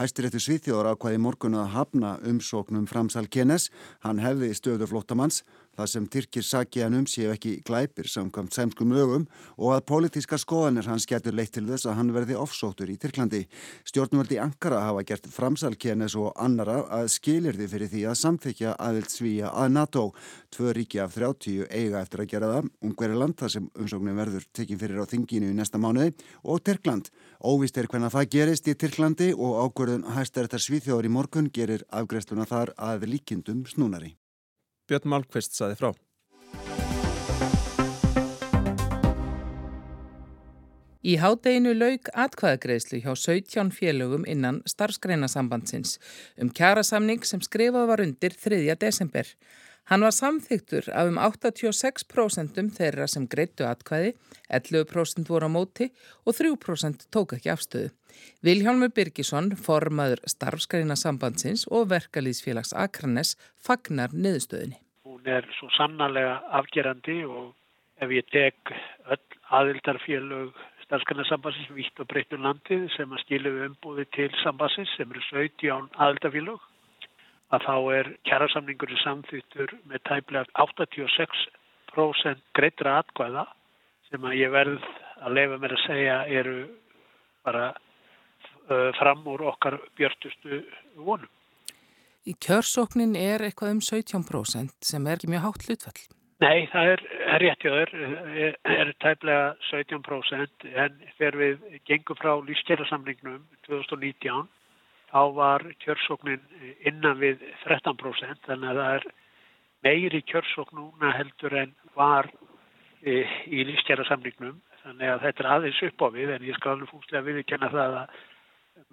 Hæstiréttu 0.00 0.40
Svíþjóður 0.40 0.94
ákvaði 0.94 1.18
morgun 1.20 1.58
að 1.60 1.74
hafna 1.74 2.14
umsóknum 2.24 2.86
framsal 2.88 3.26
Kennes. 3.28 3.68
Hann 4.00 4.24
hefði 4.24 4.54
stöðu 4.56 4.88
flottamanns. 4.88 5.42
Það 5.78 5.90
sem 5.92 6.06
Tyrkir 6.10 6.44
saki 6.44 6.82
hann 6.82 6.96
um 6.98 7.06
séu 7.06 7.30
ekki 7.32 7.58
glæpir 7.66 8.08
samkvæmt 8.10 8.56
sæmskum 8.56 8.92
lögum 8.94 9.26
og 9.56 9.74
að 9.76 9.84
pólitíska 9.90 10.38
skoðanir 10.40 10.88
hans 10.90 11.06
getur 11.06 11.36
leitt 11.38 11.54
til 11.54 11.66
þess 11.68 11.86
að 11.86 11.98
hann 12.00 12.12
verði 12.16 12.38
offsóttur 12.38 12.90
í 12.90 12.98
Tyrklandi. 12.98 13.44
Stjórnvöldi 13.86 14.40
Ankara 14.42 14.82
hafa 14.88 15.04
gert 15.06 15.28
framsalkenes 15.32 16.16
og 16.18 16.32
annara 16.36 16.80
að 16.98 17.12
skilirði 17.14 17.70
fyrir 17.70 17.92
því 17.92 18.04
að 18.10 18.18
samþykja 18.24 18.74
aðild 18.88 19.12
svíja 19.14 19.52
að 19.54 19.72
NATO. 19.76 20.04
Tvö 20.54 20.74
ríki 20.76 21.02
af 21.02 21.14
30 21.14 21.68
eiga 21.70 22.02
eftir 22.02 22.24
að 22.24 22.30
gera 22.32 22.52
það, 22.52 22.70
Ungveriland 22.88 23.38
þar 23.38 23.54
sem 23.54 23.70
umsóknin 23.78 24.18
verður 24.18 24.46
tekin 24.56 24.80
fyrir 24.80 25.02
á 25.04 25.06
þinginu 25.10 25.52
í 25.52 25.56
næsta 25.58 25.80
mánuði 25.80 26.14
og 26.44 26.62
Tyrkland. 26.66 27.12
Óvist 27.38 27.78
er 27.78 27.90
hvernig 27.90 28.14
það 28.14 28.30
gerist 28.34 28.70
í 28.70 28.74
Tyrklandi 28.78 29.34
og 29.36 29.60
ákverðun 29.68 30.08
hæstæriðar 30.16 30.64
Svíþjóður 30.64 31.10
í 31.10 31.12
morgun 31.18 31.52
gerir 31.54 31.84
afgreifsluna 31.94 32.48
þar 32.48 32.74
að 32.76 33.06
líkindum 33.12 33.66
snúnari. 33.68 34.16
Björn 34.88 35.10
Malmqvist 35.12 35.56
saði 35.58 35.78
frá. 35.78 35.92
Í 41.08 41.14
hádeginu 41.22 41.70
lauk 41.76 42.10
atkvæðagreðslu 42.12 42.98
hjá 43.04 43.12
17 43.14 43.70
félögum 43.72 44.26
innan 44.28 44.58
starfsgreinasambandsins 44.68 45.94
um 46.42 46.50
kjærasamning 46.50 47.22
sem 47.24 47.40
skrifað 47.44 47.86
var 47.92 48.02
undir 48.02 48.34
3. 48.34 48.74
desember. 48.82 49.28
Hann 49.88 50.04
var 50.04 50.12
samþyktur 50.12 50.90
af 50.92 51.08
um 51.08 51.16
86% 51.16 52.58
þeirra 52.76 53.06
sem 53.08 53.24
greittu 53.32 53.64
atkvæði, 53.64 54.10
11% 54.52 55.30
voru 55.32 55.48
á 55.48 55.50
móti 55.54 55.86
og 56.28 56.36
3% 56.36 57.06
tók 57.08 57.32
ekki 57.38 57.48
afstöðu. 57.54 57.88
Vilhjálmur 58.44 58.92
Birgisson, 58.92 59.54
formaður 59.56 60.20
starfskarina 60.28 60.96
sambandsins 60.98 61.64
og 61.72 61.88
verkalýsfélags 61.94 62.74
Akranes, 62.76 63.32
fagnar 63.56 64.12
niðurstöðinni. 64.12 64.76
Hún 65.08 65.24
er 65.24 65.48
svo 65.56 65.72
sannarlega 65.78 66.36
afgerandi 66.60 67.22
og 67.24 67.54
ef 68.04 68.12
ég 68.12 68.28
tek 68.28 68.76
öll 69.08 69.40
aðildarfélög 69.48 70.52
starfskarina 70.84 71.24
sambandsins 71.32 71.72
vitt 71.72 72.04
og 72.04 72.12
breyttur 72.12 72.44
landið 72.44 72.90
sem 72.92 73.08
að 73.08 73.24
skilu 73.24 73.56
umbúði 73.70 74.04
til 74.12 74.28
sambandsins 74.44 74.92
sem 75.00 75.08
eru 75.08 75.24
17 75.32 75.94
aðildarfélög 75.96 76.67
að 77.54 77.64
þá 77.64 77.76
er 77.98 78.10
kjærasamningurinn 78.28 79.02
samþýttur 79.02 79.74
með 79.88 80.04
tæmlega 80.08 80.64
86% 80.64 82.42
greitra 82.56 82.98
atkvæða 83.02 83.46
sem 84.10 84.24
að 84.24 84.38
ég 84.38 84.52
verð 84.52 84.84
að 85.24 85.34
leifa 85.38 85.60
mér 85.60 85.76
að 85.76 85.84
segja 85.86 86.18
eru 86.40 86.58
bara 87.46 87.72
fram 88.98 89.24
úr 89.26 89.46
okkar 89.48 89.78
björtustu 89.96 90.62
vonum. 90.96 91.30
Í 92.28 92.34
kjörsóknin 92.44 93.16
er 93.16 93.40
eitthvað 93.46 93.78
um 93.78 93.82
17% 93.84 94.74
sem 94.84 95.06
er 95.06 95.16
ekki 95.16 95.30
mjög 95.32 95.44
hátt 95.46 95.64
hlutfall. 95.68 96.00
Nei, 96.38 96.68
það 96.70 96.90
er, 96.92 97.00
er 97.32 97.42
réttjóður, 97.42 97.92
er, 98.44 98.58
er 98.70 98.90
tæmlega 99.02 99.46
17% 99.70 100.68
en 100.84 101.00
þegar 101.16 101.38
við 101.40 101.64
gengum 101.88 102.20
frá 102.20 102.34
lífskjærasamningnum 102.46 103.40
2019 103.66 104.44
þá 105.12 105.20
var 105.36 105.64
kjörsóknin 105.84 106.44
innan 106.88 107.18
við 107.20 107.42
13% 107.64 108.46
þannig 108.46 108.70
að 108.70 108.80
það 108.82 108.94
er 108.98 109.08
meiri 109.86 110.22
kjörsókn 110.28 110.80
núna 110.80 111.12
heldur 111.16 111.58
en 111.62 111.74
var 111.96 112.30
e, 113.02 113.22
í 113.46 113.64
lífstjæra 113.68 114.06
samningnum 114.08 114.58
þannig 114.82 115.12
að 115.12 115.22
þetta 115.26 115.44
er 115.44 115.50
aðeins 115.54 115.84
upp 115.88 116.04
á 116.04 116.08
við 116.16 116.34
en 116.34 116.48
ég 116.48 116.58
skal 116.58 116.74
alveg 116.74 116.92
fúslega 116.92 117.26
viðkjanna 117.28 117.70
það 117.74 118.00
að 118.02 118.18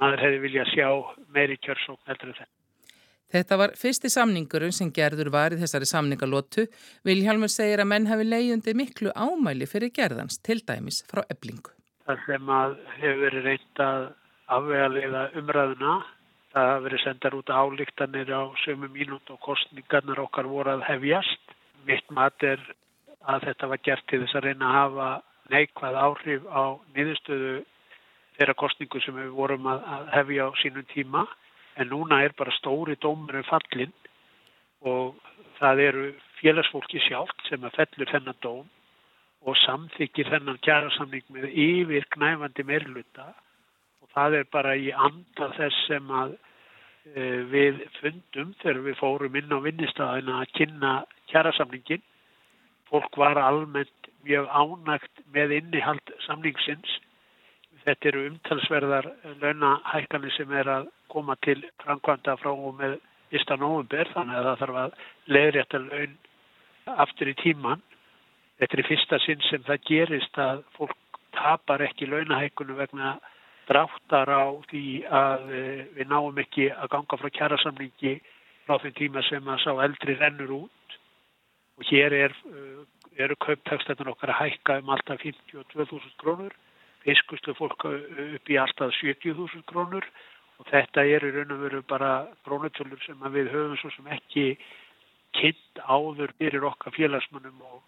maður 0.01 0.23
hefði 0.25 0.43
viljað 0.45 0.71
sjá 0.73 0.89
meiri 1.35 1.57
kjörsókn 1.61 2.09
heldur 2.09 2.31
en 2.31 2.39
þetta. 2.41 2.51
Þetta 3.35 3.57
var 3.57 3.71
fyrsti 3.75 4.09
samningurum 4.13 4.73
sem 4.75 4.91
gerður 4.93 5.31
var 5.33 5.55
í 5.55 5.57
þessari 5.59 5.87
samningalótu. 5.89 6.67
Vilhjálmur 7.07 7.51
segir 7.51 7.81
að 7.81 7.89
menn 7.91 8.05
hafi 8.07 8.27
leiðundi 8.27 8.75
miklu 8.77 9.11
ámæli 9.17 9.67
fyrir 9.67 9.91
gerðans, 9.95 10.37
til 10.45 10.61
dæmis 10.61 11.01
frá 11.09 11.23
eblingu. 11.33 11.73
Það 12.05 12.21
sem 12.27 12.51
að 12.53 12.75
hefur 12.99 13.23
verið 13.25 13.49
reynd 13.49 13.81
að 13.81 14.05
afvegaliða 14.51 15.29
umræðuna. 15.39 15.93
Það 16.55 16.69
hafa 16.69 16.83
verið 16.85 17.03
sendar 17.03 17.35
út 17.35 17.51
álíktanir 17.51 18.31
á 18.31 18.43
sömu 18.63 18.89
mínút 18.93 19.29
og 19.33 19.39
kostningarnar 19.43 20.21
okkar 20.23 20.47
voru 20.47 20.75
að 20.75 20.85
hefjast. 20.89 21.55
Mitt 21.85 22.11
mat 22.11 22.43
er 22.43 22.61
að 23.27 23.49
þetta 23.49 23.69
var 23.71 23.81
gert 23.83 24.05
til 24.07 24.21
þess 24.23 24.37
að 24.37 24.47
reyna 24.47 24.69
að 24.69 24.77
hafa 24.79 25.09
neikvæð 25.53 25.97
áhrif 26.01 26.45
á 26.47 26.63
niðurstöðu 26.95 27.55
þeirra 28.37 28.55
kostningu 28.61 29.01
sem 29.03 29.17
við 29.19 29.33
vorum 29.35 29.67
að 29.71 30.09
hefja 30.13 30.47
á 30.47 30.51
sínum 30.61 30.87
tíma. 30.93 31.25
En 31.75 31.91
núna 31.91 32.21
er 32.23 32.35
bara 32.37 32.55
stóri 32.55 32.95
dómur 33.01 33.35
um 33.35 33.49
fallin 33.49 33.91
og 34.85 35.17
það 35.59 35.81
eru 35.89 36.05
félagsfólki 36.39 37.01
sjálft 37.03 37.47
sem 37.49 37.63
að 37.63 37.81
fellur 37.81 38.11
þennan 38.11 38.41
dóm 38.43 38.65
og 39.45 39.57
samþykir 39.61 40.29
þennan 40.31 40.61
kjærasamning 40.65 41.25
með 41.33 41.49
yfir 41.51 42.07
knæfandi 42.15 42.65
meirluta 42.67 43.33
það 44.15 44.39
er 44.39 44.49
bara 44.51 44.75
í 44.79 44.91
anda 44.95 45.51
þess 45.57 45.85
sem 45.89 46.11
að 46.21 46.35
e, 47.13 47.23
við 47.51 47.81
fundum 47.99 48.53
þegar 48.61 48.83
við 48.87 48.99
fórum 49.01 49.39
inn 49.39 49.55
á 49.55 49.59
vinnistæðina 49.65 50.41
að 50.41 50.53
kynna 50.59 50.93
kjærasamningin. 51.31 52.03
Fólk 52.89 53.17
var 53.19 53.39
almennt 53.41 54.11
mjög 54.25 54.47
ánægt 54.49 55.25
með 55.33 55.57
innihald 55.59 56.13
samningsins. 56.25 56.99
Þetta 57.85 58.09
eru 58.09 58.23
umtalsverðar 58.31 59.09
launahækkanir 59.41 60.33
sem 60.33 60.53
er 60.57 60.69
að 60.79 60.87
koma 61.11 61.35
til 61.45 61.59
framkvæmda 61.83 62.37
frá 62.41 62.53
og 62.53 62.79
með 62.79 62.97
fyrsta 63.33 63.57
nógumber 63.59 64.09
þannig 64.13 64.39
að 64.39 64.47
það 64.47 64.61
þarf 64.61 64.79
að 64.81 64.95
leiðrétta 65.35 65.81
laun 65.83 66.15
aftur 67.03 67.29
í 67.29 67.35
tíman. 67.41 67.83
Þetta 68.61 68.77
er 68.77 68.87
fyrsta 68.87 69.19
sinn 69.25 69.43
sem 69.49 69.63
það 69.67 69.87
gerist 69.89 70.39
að 70.39 70.63
fólk 70.77 71.21
tapar 71.35 71.83
ekki 71.83 72.07
launahækkunum 72.09 72.79
vegna 72.79 73.17
dráttar 73.69 74.29
á 74.29 74.45
því 74.69 74.85
að 75.09 75.51
eh, 75.53 75.81
við 75.97 76.11
náum 76.11 76.37
ekki 76.41 76.69
að 76.73 76.91
ganga 76.93 77.19
frá 77.21 77.29
kjærasamningi 77.37 78.13
frá 78.65 78.77
því 78.81 78.91
tíma 78.99 79.23
sem 79.29 79.49
að 79.49 79.63
sá 79.63 79.71
eldri 79.85 80.17
rennur 80.19 80.53
út. 80.61 80.97
Og 81.79 81.89
hér 81.89 82.13
er, 82.13 82.37
eh, 82.51 82.85
eru 83.25 83.35
kauptækstættan 83.45 84.11
okkar 84.13 84.33
að 84.33 84.41
hækka 84.43 84.79
um 84.81 84.93
alltaf 84.95 85.19
52.000 85.23 86.15
krónur, 86.21 86.53
fiskustu 87.03 87.53
fólk 87.57 87.85
upp 87.85 88.49
í 88.49 88.57
alltaf 88.61 88.95
70.000 89.01 89.63
krónur. 89.71 90.05
Og 90.59 90.65
þetta 90.71 91.03
er 91.03 91.25
í 91.27 91.33
raun 91.35 91.51
og 91.51 91.61
veru 91.65 91.81
bara 91.83 92.27
krónutölur 92.45 93.01
sem 93.03 93.19
við 93.19 93.51
höfum 93.51 93.77
svo 93.77 93.91
sem 93.91 94.07
ekki 94.07 94.57
kynnt 95.35 95.83
áður 95.83 96.31
fyrir 96.39 96.63
okkar 96.63 96.95
félagsmannum 96.95 97.59
og 97.61 97.81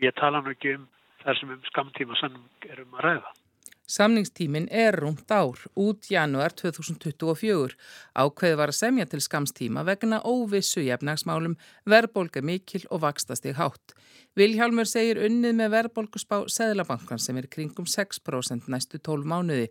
við 0.00 0.14
tala 0.16 0.40
nú 0.40 0.54
ekki 0.54 0.78
um 0.78 0.86
þar 1.22 1.40
sem 1.40 1.52
um 1.52 1.64
skamtíma 1.68 2.16
sannum 2.20 2.46
erum 2.70 2.96
að 2.96 3.04
ræða. 3.08 3.34
Samningstímin 3.86 4.64
er 4.72 4.96
rúmt 4.96 5.28
ár, 5.28 5.60
út 5.76 6.06
januar 6.08 6.54
2024. 6.56 7.74
Ákveði 8.16 8.56
var 8.56 8.70
að 8.72 8.78
semja 8.78 9.04
til 9.04 9.20
skamstíma 9.20 9.82
vegna 9.84 10.22
óvissu 10.24 10.80
jefnagsmálum, 10.86 11.58
verðbólka 11.84 12.40
mikil 12.40 12.86
og 12.88 13.02
vakstastig 13.04 13.58
hátt. 13.60 13.92
Vilhjálmur 14.40 14.88
segir 14.88 15.20
unnið 15.26 15.58
með 15.60 15.74
verðbólkusspá 15.76 16.46
Seðlabankan 16.48 17.20
sem 17.20 17.36
er 17.36 17.50
kringum 17.52 17.84
6% 17.84 18.72
næstu 18.72 19.02
12 19.04 19.28
mánuði. 19.28 19.68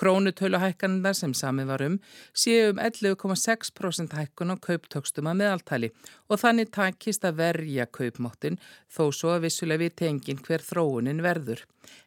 Krónutöluhækkanindar 0.00 1.12
sem 1.12 1.34
sami 1.34 1.66
var 1.68 1.82
um 1.84 1.98
séu 2.32 2.70
um 2.70 2.78
11,6% 2.80 4.14
hækkun 4.16 4.52
á 4.52 4.56
kauptökstum 4.56 5.26
að 5.28 5.40
meðaltali 5.42 5.90
og 6.30 6.40
þannig 6.40 6.70
takist 6.72 7.26
að 7.28 7.42
verja 7.42 7.84
kaupmáttin 7.84 8.56
þó 8.88 9.10
svo 9.12 9.34
að 9.34 9.44
vissuleg 9.44 9.82
við 9.82 9.98
tengin 10.00 10.40
hver 10.46 10.64
þróunin 10.64 11.20
verður. 11.20 11.66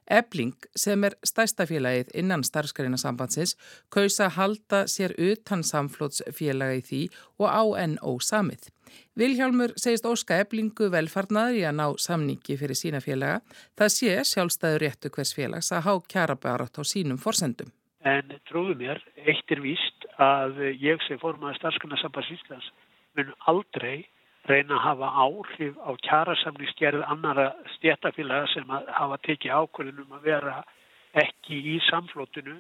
Ebling 0.10 0.56
sem 0.76 1.06
er 1.06 1.14
stærstafélagið 1.22 2.10
innan 2.18 2.42
starfskarina 2.44 2.98
sambandsins 2.98 3.54
kausa 3.94 4.32
halda 4.40 4.88
sér 4.90 5.14
utan 5.30 5.62
samflótsfélagi 5.62 6.82
því 6.90 7.04
og 7.46 7.48
á 7.54 7.64
enn 7.84 7.96
ósamið. 8.02 8.72
Vilhjálmur 9.22 9.78
segist 9.78 10.10
óska 10.10 10.42
eblingu 10.42 10.90
velfarnaður 10.90 11.62
í 11.62 11.64
að 11.70 11.78
ná 11.78 11.86
samningi 12.02 12.58
fyrir 12.58 12.78
sína 12.78 13.06
félaga. 13.06 13.46
Það 13.78 13.96
sé 14.00 14.18
sjálfstæður 14.34 14.84
réttu 14.88 15.14
hvers 15.14 15.38
félags 15.38 15.72
að 15.72 15.86
há 15.86 15.94
kjara 16.10 16.42
barat 16.42 16.82
á 16.82 16.82
sínum 16.82 17.22
forsendum. 17.22 17.70
En 18.04 18.34
trúðu 18.50 18.76
mér, 18.76 19.00
eitt 19.24 19.52
er 19.56 19.62
víst 19.64 20.08
að 20.20 20.58
ég 20.84 21.00
sem 21.08 21.20
formaði 21.22 21.56
starfskunarsambands 21.62 22.34
Íslands 22.36 22.68
mun 23.16 23.32
aldrei 23.48 24.04
reyna 24.50 24.76
að 24.76 24.84
hafa 24.84 25.12
áhrif 25.24 25.78
á 25.80 25.92
kjærasamningsgerð 26.04 27.06
annara 27.08 27.48
stjættafélaga 27.78 28.50
sem 28.52 28.76
að 28.76 28.92
hafa 28.98 29.20
tekið 29.30 29.56
ákvörðunum 29.56 30.18
að 30.18 30.28
vera 30.28 30.56
ekki 31.24 31.62
í 31.76 31.80
samflótinu 31.88 32.58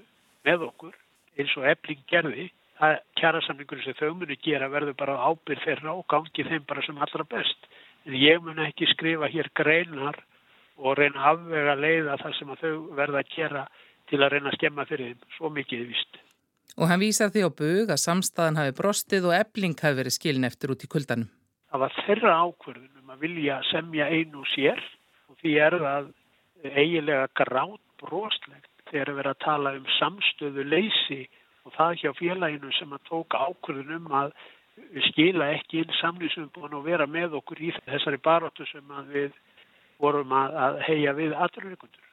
með 0.47 0.67
okkur 0.69 0.95
eins 1.35 1.55
og 1.59 1.67
ebling 1.67 2.03
gerði. 2.07 2.47
Það 2.79 2.97
kjærasamningur 3.19 3.83
sem 3.83 3.99
þau 3.99 4.13
muni 4.15 4.39
gera 4.47 4.71
verður 4.71 4.95
bara 5.01 5.19
ábyrð 5.27 5.65
þeirra 5.67 5.97
og 5.97 6.07
gangi 6.07 6.47
þeim 6.47 6.63
bara 6.69 6.87
sem 6.87 7.03
allra 7.03 7.27
best. 7.35 7.67
En 8.07 8.15
ég 8.15 8.39
mun 8.43 8.63
ekki 8.63 8.87
skrifa 8.95 9.27
hér 9.27 9.51
greinar 9.59 10.23
og 10.79 10.95
reyna 10.97 11.33
afvega 11.33 11.75
leiða 11.75 12.21
það 12.21 12.37
sem 12.39 12.53
að 12.55 12.63
þau 12.63 12.77
verða 12.95 13.19
að 13.25 13.33
gera 13.35 13.65
til 14.11 14.21
að 14.21 14.35
reyna 14.35 14.51
að 14.51 14.57
skemma 14.59 14.85
fyrir 14.89 15.11
þeim. 15.11 15.29
Svo 15.37 15.51
mikið 15.53 15.85
vist. 15.91 16.19
Og 16.73 16.89
hann 16.89 17.03
vísar 17.03 17.29
því 17.33 17.45
á 17.45 17.49
bug 17.53 17.93
að 17.93 18.01
samstæðan 18.01 18.59
hafi 18.59 18.75
brostið 18.79 19.29
og 19.29 19.37
ebling 19.37 19.77
hafi 19.77 19.99
verið 19.99 20.17
skilin 20.17 20.49
eftir 20.49 20.73
út 20.73 20.83
í 20.85 20.89
kuldanum. 20.89 21.29
Það 21.73 21.83
var 21.83 21.95
þeirra 22.05 22.33
ákverðunum 22.47 23.13
að 23.13 23.23
vilja 23.25 23.59
semja 23.69 24.09
einu 24.09 24.43
sér 24.53 24.81
og 25.29 25.37
því 25.41 25.53
er 25.67 25.77
það 25.83 26.09
eiginlega 26.63 27.29
grátt 27.37 27.81
broslegt 28.01 28.69
þegar 28.89 29.13
við 29.13 29.21
erum 29.23 29.33
að 29.33 29.43
tala 29.43 29.73
um 29.77 29.87
samstöðu 29.97 30.65
leysi 30.67 31.21
og 31.63 31.73
það 31.77 31.95
hjá 32.01 32.11
félaginu 32.19 32.73
sem 32.77 32.93
að 32.93 33.05
tóka 33.09 33.41
ákvörðun 33.47 33.95
um 33.97 34.15
að 34.19 34.33
skila 35.09 35.51
ekki 35.55 35.83
inn 35.83 35.97
samlýsumbúin 35.99 36.77
og 36.77 36.85
vera 36.87 37.07
með 37.07 37.37
okkur 37.39 37.61
í 37.61 37.71
þessari 37.85 38.19
baróttu 38.23 38.65
sem 38.69 38.95
við 39.11 39.33
vorum 40.01 40.33
að, 40.35 40.57
að 40.65 40.79
heia 40.87 41.13
við 41.17 41.35
aðrurreikundur. 41.37 42.09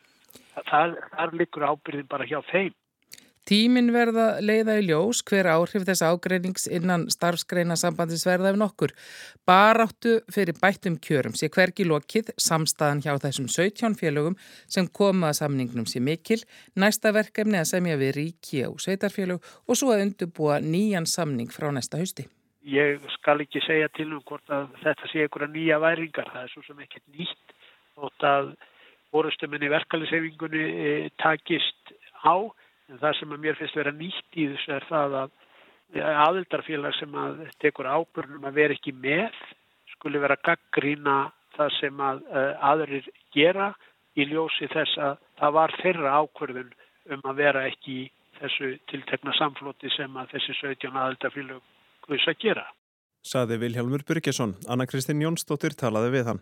Það, 0.69 0.97
það 1.17 1.37
liggur 1.41 1.67
ábyrðin 1.71 2.11
bara 2.11 2.29
hjá 2.29 2.41
þeim. 2.51 2.75
Tímin 3.49 3.89
verða 3.91 4.37
leiða 4.45 4.77
í 4.79 4.85
ljós 4.87 5.25
hver 5.27 5.49
áhrif 5.51 5.83
þess 5.89 6.05
ágreinings 6.07 6.69
innan 6.71 7.07
starfsgreina 7.11 7.75
sambandis 7.81 8.23
verða 8.29 8.53
ef 8.53 8.59
nokkur. 8.61 8.93
Baráttu 9.49 10.19
fyrir 10.31 10.55
bættum 10.61 10.99
kjörum 11.03 11.35
sé 11.35 11.49
hvergi 11.51 11.87
lokið 11.89 12.31
samstæðan 12.39 13.03
hjá 13.03 13.17
þessum 13.25 13.49
17 13.51 13.97
félögum 13.99 14.37
sem 14.71 14.87
komaða 14.87 15.41
samningnum 15.41 15.89
sé 15.91 16.03
mikil, 16.05 16.39
næsta 16.77 17.15
verkefni 17.17 17.59
að 17.59 17.71
semja 17.73 17.99
við 17.99 18.15
ríki 18.21 18.63
og 18.69 18.79
sveitarfélög 18.85 19.43
og 19.67 19.81
svo 19.81 19.97
að 19.97 20.05
undurbúa 20.07 20.61
nýjan 20.63 21.09
samning 21.09 21.51
frá 21.51 21.73
næsta 21.75 21.99
hausti. 21.99 22.29
Ég 22.61 23.01
skal 23.17 23.41
ekki 23.43 23.65
segja 23.65 23.89
til 23.97 24.13
um 24.13 24.23
hvort 24.29 24.47
að 24.53 24.69
þetta 24.85 25.09
sé 25.11 25.25
einhverja 25.25 25.51
nýja 25.51 25.81
væringar, 25.81 26.29
það 26.29 26.45
er 26.45 26.53
svo 26.53 26.67
sem 26.69 26.85
ekkert 26.85 27.09
nýtt 27.17 27.57
þótt 27.97 28.29
að 28.31 28.53
borustuminni 29.14 29.71
verkalisefingunni 29.73 30.64
e, 30.64 30.90
takist 31.23 31.95
á 32.23 32.35
en 32.90 32.99
það 32.99 33.17
sem 33.19 33.35
að 33.35 33.43
mér 33.45 33.59
finnst 33.59 33.79
vera 33.79 33.95
nýtt 33.95 34.38
í 34.38 34.49
þessu 34.52 34.75
er 34.76 34.87
það 34.88 35.17
að 35.25 35.37
aðildarfélag 36.00 36.95
sem 36.99 37.14
að 37.19 37.45
tekur 37.62 37.88
ábyrnum 37.90 38.47
að 38.47 38.59
vera 38.61 38.76
ekki 38.76 38.95
með 38.95 39.35
skuli 39.97 40.23
vera 40.23 40.38
gaggrína 40.38 41.17
það 41.57 41.73
sem 41.81 42.02
að 42.07 42.23
aðrir 42.71 43.09
gera 43.35 43.73
í 44.19 44.26
ljósi 44.31 44.69
þess 44.71 44.99
að 45.02 45.19
það 45.40 45.57
var 45.59 45.76
þeirra 45.83 46.14
ákvörðun 46.23 46.73
um 47.14 47.26
að 47.31 47.43
vera 47.43 47.67
ekki 47.69 47.97
í 48.05 48.09
þessu 48.40 48.71
tiltekna 48.90 49.35
samflóti 49.37 49.90
sem 49.97 50.14
að 50.17 50.37
þessi 50.37 50.57
17 50.61 51.00
aðildarfélag 51.02 51.61
hvers 52.07 52.29
að 52.31 52.38
gera. 52.45 52.67
Saði 53.26 53.59
Vilhelmur 53.61 54.05
Byrkesson. 54.09 54.57
Anna 54.71 54.87
Kristín 54.88 55.21
Jónsdóttir 55.21 55.76
talaði 55.76 56.14
við 56.17 56.31
hann. 56.31 56.40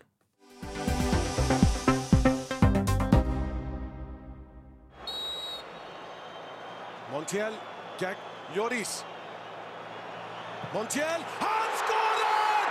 Montiel 7.29 7.53
gegn 7.99 8.21
Lloris. 8.55 9.05
Montiel, 10.73 11.21
hann 11.39 11.75
skorar! 11.77 12.69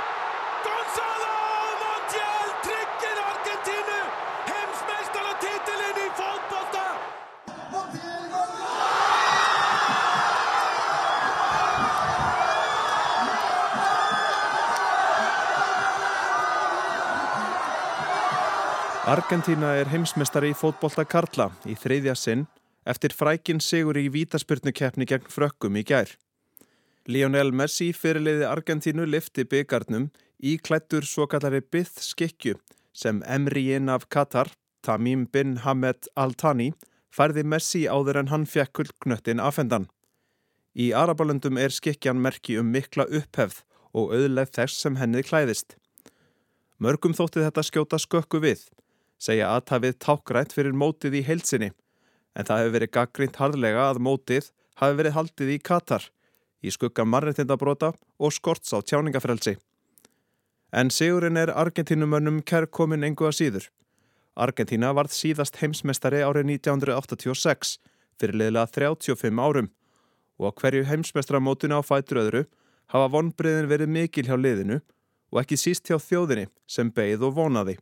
Gonzalo 0.64 1.36
Montiel 1.82 2.50
tryggir 2.64 3.20
Argentínu 3.26 4.00
heimsmeistaratitilinn 4.48 6.02
í 6.02 6.08
fótbolta! 6.18 6.84
Argentína 19.14 19.76
er 19.78 19.94
heimsmeistari 19.94 20.50
í 20.50 20.58
fótbolta 20.58 21.06
Karla 21.06 21.52
í 21.62 21.78
þriðja 21.78 22.18
sinn 22.18 22.48
eftir 22.88 23.12
frækin 23.12 23.60
sigur 23.60 23.98
í 24.00 24.08
vítaspyrnukeppni 24.12 25.06
gegn 25.08 25.28
frökkum 25.32 25.76
í 25.76 25.84
gær. 25.86 26.10
Lionel 27.08 27.52
Messi 27.56 27.90
fyrirliði 27.96 28.46
Argentínu 28.48 29.06
lifti 29.08 29.44
byggarnum 29.48 30.08
í 30.38 30.56
klættur 30.60 31.06
svo 31.08 31.26
kallari 31.30 31.60
byth 31.60 32.02
skikju 32.04 32.58
sem 32.92 33.22
emriinn 33.26 33.88
af 33.92 34.08
Katar, 34.08 34.50
Tamim 34.82 35.26
bin 35.32 35.58
Hamed 35.64 36.08
Al-Thani, 36.16 36.72
færði 37.14 37.44
Messi 37.44 37.84
áður 37.86 38.22
en 38.22 38.32
hann 38.32 38.46
fekk 38.46 38.74
kullknöttin 38.78 39.40
afhendan. 39.40 39.86
Í 40.74 40.90
Arabalöndum 40.94 41.58
er 41.58 41.74
skikjan 41.74 42.20
merki 42.22 42.58
um 42.58 42.72
mikla 42.74 43.06
upphefð 43.06 43.62
og 43.94 44.12
auðleif 44.16 44.52
þess 44.54 44.82
sem 44.82 44.98
hennið 44.98 45.28
klæðist. 45.30 45.76
Mörgum 46.78 47.14
þótti 47.16 47.44
þetta 47.44 47.64
skjóta 47.66 47.98
skökku 48.02 48.42
við 48.42 48.66
segja 49.18 49.50
aðtafið 49.56 49.96
tákrænt 50.04 50.54
fyrir 50.54 50.76
mótið 50.78 51.18
í 51.18 51.24
heilsinni 51.26 51.72
en 52.38 52.46
það 52.46 52.62
hefur 52.62 52.74
verið 52.76 52.94
gaggrínt 52.94 53.40
harðlega 53.40 53.88
að 53.90 54.02
mótið 54.06 54.50
hafi 54.78 54.98
verið 55.00 55.16
haldið 55.16 55.54
í 55.54 55.58
Katar 55.58 56.04
í 56.62 56.70
skugga 56.74 57.06
marnitindabróta 57.06 57.92
og 58.18 58.34
skorts 58.34 58.74
á 58.74 58.78
tjáningafrelsi. 58.82 59.56
En 60.74 60.90
sigurinn 60.92 61.38
er 61.40 61.50
Argentínumönnum 61.54 62.42
kærkomin 62.46 63.06
engu 63.06 63.26
að 63.28 63.38
síður. 63.38 63.68
Argentína 64.38 64.92
varð 64.94 65.14
síðast 65.16 65.58
heimsmestari 65.62 66.20
árið 66.22 66.52
1986 66.58 67.78
fyrir 68.20 68.38
liðlega 68.38 68.70
35 68.76 69.42
árum 69.42 69.70
og 70.38 70.52
á 70.54 70.56
hverju 70.60 70.84
heimsmestramótinu 70.86 71.80
á 71.80 71.82
fætur 71.82 72.22
öðru 72.22 72.44
hafa 72.92 73.10
vonbriðin 73.14 73.70
verið 73.70 73.90
mikil 73.94 74.26
hjá 74.28 74.36
liðinu 74.38 74.78
og 75.32 75.40
ekki 75.42 75.58
síst 75.58 75.90
hjá 75.90 75.98
þjóðinni 75.98 76.46
sem 76.70 76.92
beigð 76.94 77.26
og 77.26 77.34
vonaði. 77.40 77.78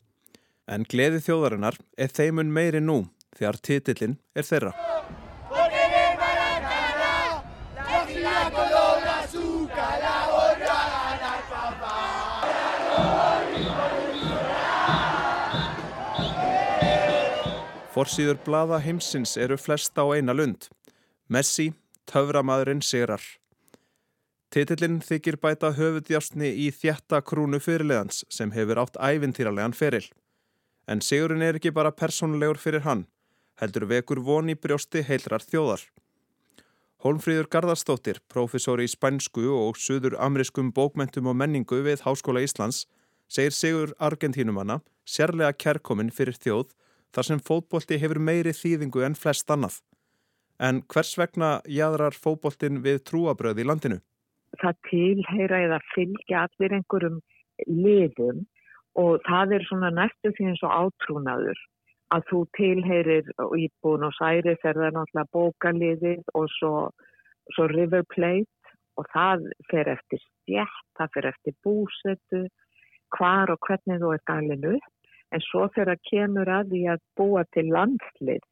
En 0.67 0.87
gleði 0.89 1.21
þjóðarinnar 1.27 1.77
er 1.99 2.11
þeimun 2.11 2.51
meiri 2.55 2.81
nú 2.81 3.05
þegar 3.37 3.61
titillin 3.63 4.19
er 4.35 4.47
þeirra. 4.49 4.73
Forsýður 17.97 18.37
blada 18.45 18.77
heimsins 18.85 19.39
eru 19.41 19.57
flesta 19.57 20.05
á 20.05 20.13
eina 20.13 20.35
lund. 20.37 20.67
Messi, 21.33 21.71
töframadurinn 22.05 22.83
sigrar. 22.85 23.23
Titillin 24.53 24.99
þykir 25.01 25.39
bæta 25.41 25.71
höfudjásni 25.79 26.51
í 26.61 26.69
þjætta 26.77 27.23
krúnu 27.25 27.57
fyrirleðans 27.57 28.23
sem 28.29 28.53
hefur 28.53 28.83
átt 28.85 29.01
ævintýralegan 29.01 29.73
feril. 29.73 30.05
En 30.87 31.01
sigurinn 31.01 31.43
er 31.43 31.57
ekki 31.57 31.73
bara 31.73 31.91
persónulegur 31.91 32.61
fyrir 32.61 32.85
hann, 32.85 33.07
heldur 33.61 33.87
vekur 33.91 34.21
von 34.25 34.51
í 34.53 34.57
brjósti 34.57 35.03
heilrar 35.07 35.45
þjóðar. 35.45 35.85
Hólmfríður 37.05 37.49
Garðarstóttir, 37.53 38.19
profesor 38.33 38.81
í 38.81 38.89
spænsku 38.89 39.45
og 39.53 39.77
suður 39.77 40.17
amriskum 40.27 40.73
bókmentum 40.75 41.29
og 41.31 41.37
menningu 41.37 41.83
við 41.85 42.03
Háskóla 42.07 42.43
Íslands, 42.45 42.87
segir 43.29 43.53
sigur 43.53 43.93
Argentínumanna 44.01 44.81
sérlega 45.07 45.53
kærkomin 45.55 46.11
fyrir 46.11 46.39
þjóð 46.41 46.73
þar 47.15 47.29
sem 47.29 47.43
fótbolti 47.49 48.01
hefur 48.03 48.21
meiri 48.29 48.53
þýðingu 48.57 49.05
en 49.07 49.17
flest 49.19 49.51
annað. 49.53 49.79
En 50.59 50.83
hvers 50.93 51.13
vegna 51.21 51.61
jæðrar 51.69 52.17
fótboltin 52.17 52.81
við 52.85 53.03
trúabröð 53.09 53.61
í 53.63 53.69
landinu? 53.69 54.01
Það 54.61 54.83
tilheyra 54.91 55.63
eða 55.69 55.81
fylgja 55.93 56.47
allir 56.47 56.77
einhverjum 56.79 57.21
liðum 57.69 58.45
og 58.97 59.21
það 59.29 59.59
er 59.59 59.67
svona 59.69 59.93
næstu 59.93 60.33
því 60.33 60.51
eins 60.51 60.63
og 60.65 60.77
átrúnaður 60.81 61.61
að 62.15 62.27
þú 62.31 62.41
tilheyrir 62.57 63.31
í 63.59 63.69
Bónus 63.83 64.19
Æris 64.23 64.63
er 64.63 64.79
það 64.79 64.95
náttúrulega 64.95 65.33
bókaliðið 65.35 66.35
og 66.39 66.47
svo, 66.55 66.75
svo 67.55 67.67
River 67.73 68.05
Plate 68.15 68.75
og 68.97 69.09
það 69.13 69.47
fer 69.71 69.91
eftir 69.93 70.23
stjætt, 70.23 70.83
það 70.99 71.13
fer 71.15 71.31
eftir 71.33 71.57
búsetu, 71.67 72.43
hvar 73.17 73.53
og 73.53 73.59
hvernig 73.67 74.03
þú 74.03 74.13
ert 74.15 74.35
alveg 74.35 74.69
upp. 74.77 74.93
En 75.35 75.43
svo 75.43 75.67
þegar 75.75 75.99
kemur 76.07 76.49
að 76.49 76.71
því 76.73 76.83
að 76.93 77.03
búa 77.19 77.43
til 77.55 77.67
landslið 77.75 78.45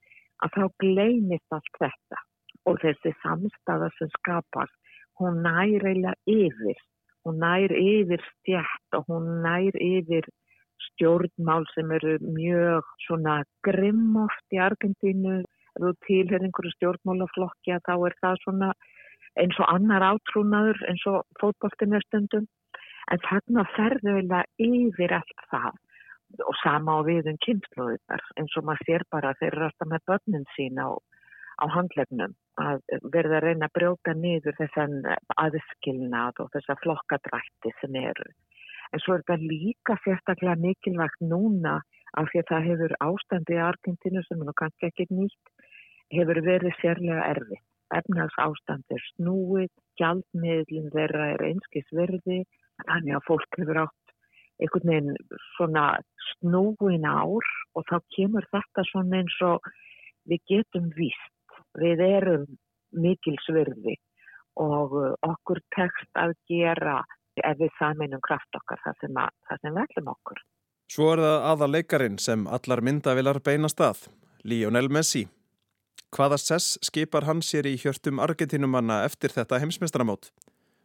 að 0.43 0.57
þá 0.57 0.65
gleynist 0.83 1.55
allt 1.55 1.79
þetta. 1.79 2.23
Og 2.65 2.81
þessi 2.83 3.13
samstafa 3.23 3.91
sem 3.99 4.11
skapast, 4.17 4.75
hún 5.21 5.43
nær 5.45 5.85
eiginlega 5.85 6.15
yfir, 6.27 6.79
hún 7.25 7.39
nær 7.43 7.75
yfir 7.77 8.25
stjætt 8.33 8.99
og 8.99 9.07
hún 9.13 9.29
nær 9.45 9.77
yfir 9.79 10.27
stjórnmál 10.91 11.67
sem 11.75 11.93
eru 11.97 12.17
mjög 12.23 12.89
svona 13.07 13.43
grimm 13.67 14.17
oft 14.25 14.57
í 14.57 14.61
Argentínu, 14.63 15.41
ef 15.75 15.81
þú 15.85 15.93
tilher 16.09 16.45
einhverju 16.45 16.75
stjórnmálaflokki 16.77 17.75
að 17.75 17.87
þá 17.89 17.95
er 18.09 18.19
það 18.23 18.43
svona 18.43 18.75
eins 19.41 19.57
og 19.59 19.71
annar 19.71 20.05
átrúnaður 20.13 20.83
eins 20.91 21.07
og 21.11 21.25
fótbóltinn 21.41 21.97
er 21.97 22.05
stundum. 22.07 22.47
En 23.13 23.21
þarna 23.27 23.67
ferðu 23.75 24.15
eiginlega 24.15 24.45
yfir 24.65 25.17
allt 25.19 25.43
það. 25.51 25.75
Og 26.45 26.57
sama 26.63 26.97
á 26.99 27.01
við 27.07 27.29
um 27.31 27.37
kynnslóðunar 27.47 28.23
eins 28.41 28.57
og 28.59 28.65
maður 28.67 28.89
sér 28.89 29.05
bara 29.13 29.33
að 29.33 29.43
þeir 29.43 29.53
eru 29.53 29.67
alltaf 29.69 29.91
með 29.91 30.07
börnin 30.11 30.49
sín 30.55 30.81
á, 30.81 30.89
á 31.63 31.65
handlegnum 31.75 32.35
að 32.63 32.81
verða 33.13 33.39
að 33.39 33.47
reyna 33.49 33.69
að 33.69 33.77
brjóta 33.79 34.15
niður 34.19 34.57
þessan 34.59 34.97
aðskilnað 35.45 36.43
og 36.43 36.51
þessa 36.55 36.79
flokkadrætti 36.83 37.75
sem 37.81 38.01
eru. 38.03 38.27
En 38.95 39.03
svo 39.03 39.17
er 39.17 39.25
þetta 39.27 39.51
líka 39.51 39.97
sérstaklega 40.05 40.55
mikilvægt 40.63 41.23
núna 41.27 41.81
af 42.15 42.29
því 42.31 42.41
að 42.41 42.51
það 42.51 42.67
hefur 42.69 42.93
ástandi 43.07 43.57
í 43.57 43.63
Argentinu 43.69 44.21
sem 44.23 44.43
er 44.43 44.47
nú 44.47 44.55
kannski 44.61 44.87
ekki 44.87 45.07
nýtt, 45.11 45.55
hefur 46.15 46.41
verið 46.47 46.77
sérlega 46.79 47.25
erfið. 47.33 47.63
Efnags 47.99 48.37
ástand 48.45 48.95
er 48.95 49.03
snúið, 49.09 49.73
gjaldmiðlinn 49.99 50.93
þeirra 50.95 51.27
er 51.35 51.45
einskis 51.49 51.91
verði, 51.95 52.45
þannig 52.87 53.19
að 53.19 53.27
fólk 53.27 53.59
hefur 53.59 53.83
átt 53.83 54.15
einhvern 54.63 54.93
veginn 54.93 55.19
svona 55.57 55.85
snúin 56.31 57.07
ár 57.11 57.51
og 57.75 57.87
þá 57.91 57.97
kemur 58.17 58.47
þetta 58.55 58.87
svona 58.93 59.23
eins 59.23 59.39
og 59.43 59.67
við 60.31 60.47
getum 60.53 60.91
víst. 60.95 61.59
Við 61.83 62.03
erum 62.07 62.47
mikil 62.95 63.35
svirði 63.43 63.99
og 64.63 64.95
okkur 65.27 65.59
tekst 65.75 66.11
að 66.15 66.37
gera 66.47 67.01
ef 67.43 67.59
við 67.59 67.73
saminum 67.79 68.23
kraft 68.25 68.59
okkar 68.59 68.81
það 68.85 69.01
sem, 69.01 69.17
að, 69.19 69.33
það 69.49 69.63
sem 69.63 69.79
velum 69.81 70.13
okkur. 70.15 70.43
Svo 70.95 71.09
er 71.15 71.23
það 71.25 71.47
aða 71.51 71.71
leikarin 71.71 72.19
sem 72.21 72.47
allar 72.47 72.83
myndavilar 72.85 73.41
beinast 73.45 73.81
að, 73.81 74.07
Lionel 74.45 74.91
Messi. 74.93 75.25
Hvaða 76.15 76.39
sess 76.39 76.79
skipar 76.87 77.27
hann 77.27 77.41
sér 77.43 77.67
í 77.67 77.75
hjörtum 77.81 78.21
Argentinumanna 78.23 79.03
eftir 79.09 79.33
þetta 79.35 79.59
heimsmestramót? 79.63 80.31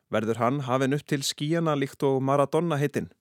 Verður 0.09 0.39
hann 0.41 0.63
hafinn 0.65 0.95
upp 0.97 1.05
til 1.05 1.21
skíjana 1.21 1.75
líkt 1.77 2.01
og 2.07 2.17
Maradona 2.25 2.79
heitinn? 2.81 3.12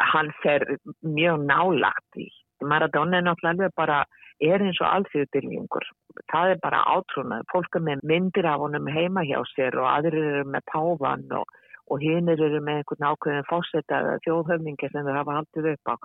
Hann 0.00 0.30
fer 0.40 0.64
mjög 1.04 1.44
nálagt 1.44 2.16
í. 2.16 2.30
Maradona 2.64 3.18
er 3.18 3.26
náttúrulega 3.26 3.74
bara 3.76 3.98
er 4.40 4.64
eins 4.64 4.80
og 4.80 4.88
alþjóðbyrjingur. 4.88 5.86
Það 6.32 6.54
er 6.54 6.62
bara 6.62 6.80
átrúnað. 6.94 7.44
Fólk 7.52 7.76
er 7.76 7.84
með 7.84 8.04
myndir 8.08 8.48
af 8.48 8.62
honum 8.64 8.88
heima 8.88 9.24
hjá 9.28 9.40
sér 9.52 9.76
og 9.80 9.88
aðrir 9.90 10.28
eru 10.32 10.46
með 10.54 10.64
pávan 10.72 11.26
og, 11.36 11.58
og 11.90 12.02
hinnir 12.04 12.40
eru 12.46 12.60
með 12.62 12.80
einhvern 12.80 13.08
ákveðin 13.10 13.48
fósetta 13.50 14.00
þjóðhöfningi 14.26 14.90
sem 14.92 15.06
þau 15.06 15.16
hafa 15.16 15.36
haldið 15.40 15.68
upp 15.74 15.92
á. 15.92 15.96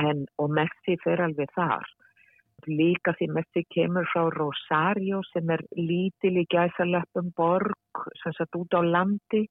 En, 0.00 0.26
og 0.42 0.52
Messi 0.58 0.96
fer 1.04 1.22
alveg 1.22 1.52
þar. 1.56 1.86
Líka 2.68 3.14
því 3.16 3.30
Messi 3.36 3.64
kemur 3.74 4.08
frá 4.12 4.26
Rosario 4.34 5.22
sem 5.30 5.48
er 5.54 5.62
lítil 5.78 6.36
í 6.42 6.46
gæsalöpum 6.52 7.32
borg 7.36 8.04
sem 8.22 8.36
satt 8.36 8.58
út 8.58 8.76
á 8.76 8.82
landi. 8.84 9.46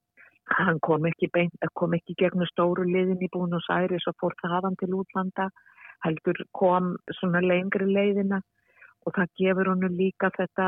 Hann 0.60 0.80
kom 0.82 1.06
ekki, 1.06 1.30
bein, 1.34 1.52
kom 1.78 1.94
ekki 1.98 2.18
gegnum 2.18 2.50
stóru 2.50 2.86
liðin 2.86 3.22
í 3.22 3.32
Búnus 3.34 3.68
Æris 3.74 4.08
og 4.10 4.18
fór 4.22 4.36
þaðan 4.42 4.78
til 4.82 4.96
útlanda 4.98 5.50
heldur 6.06 6.40
kom 6.56 6.96
svona 7.20 7.42
lengri 7.44 7.88
leiðina 7.90 8.40
og 9.06 9.16
það 9.16 9.36
gefur 9.42 9.72
honu 9.74 9.90
líka 9.94 10.30
þetta, 10.36 10.68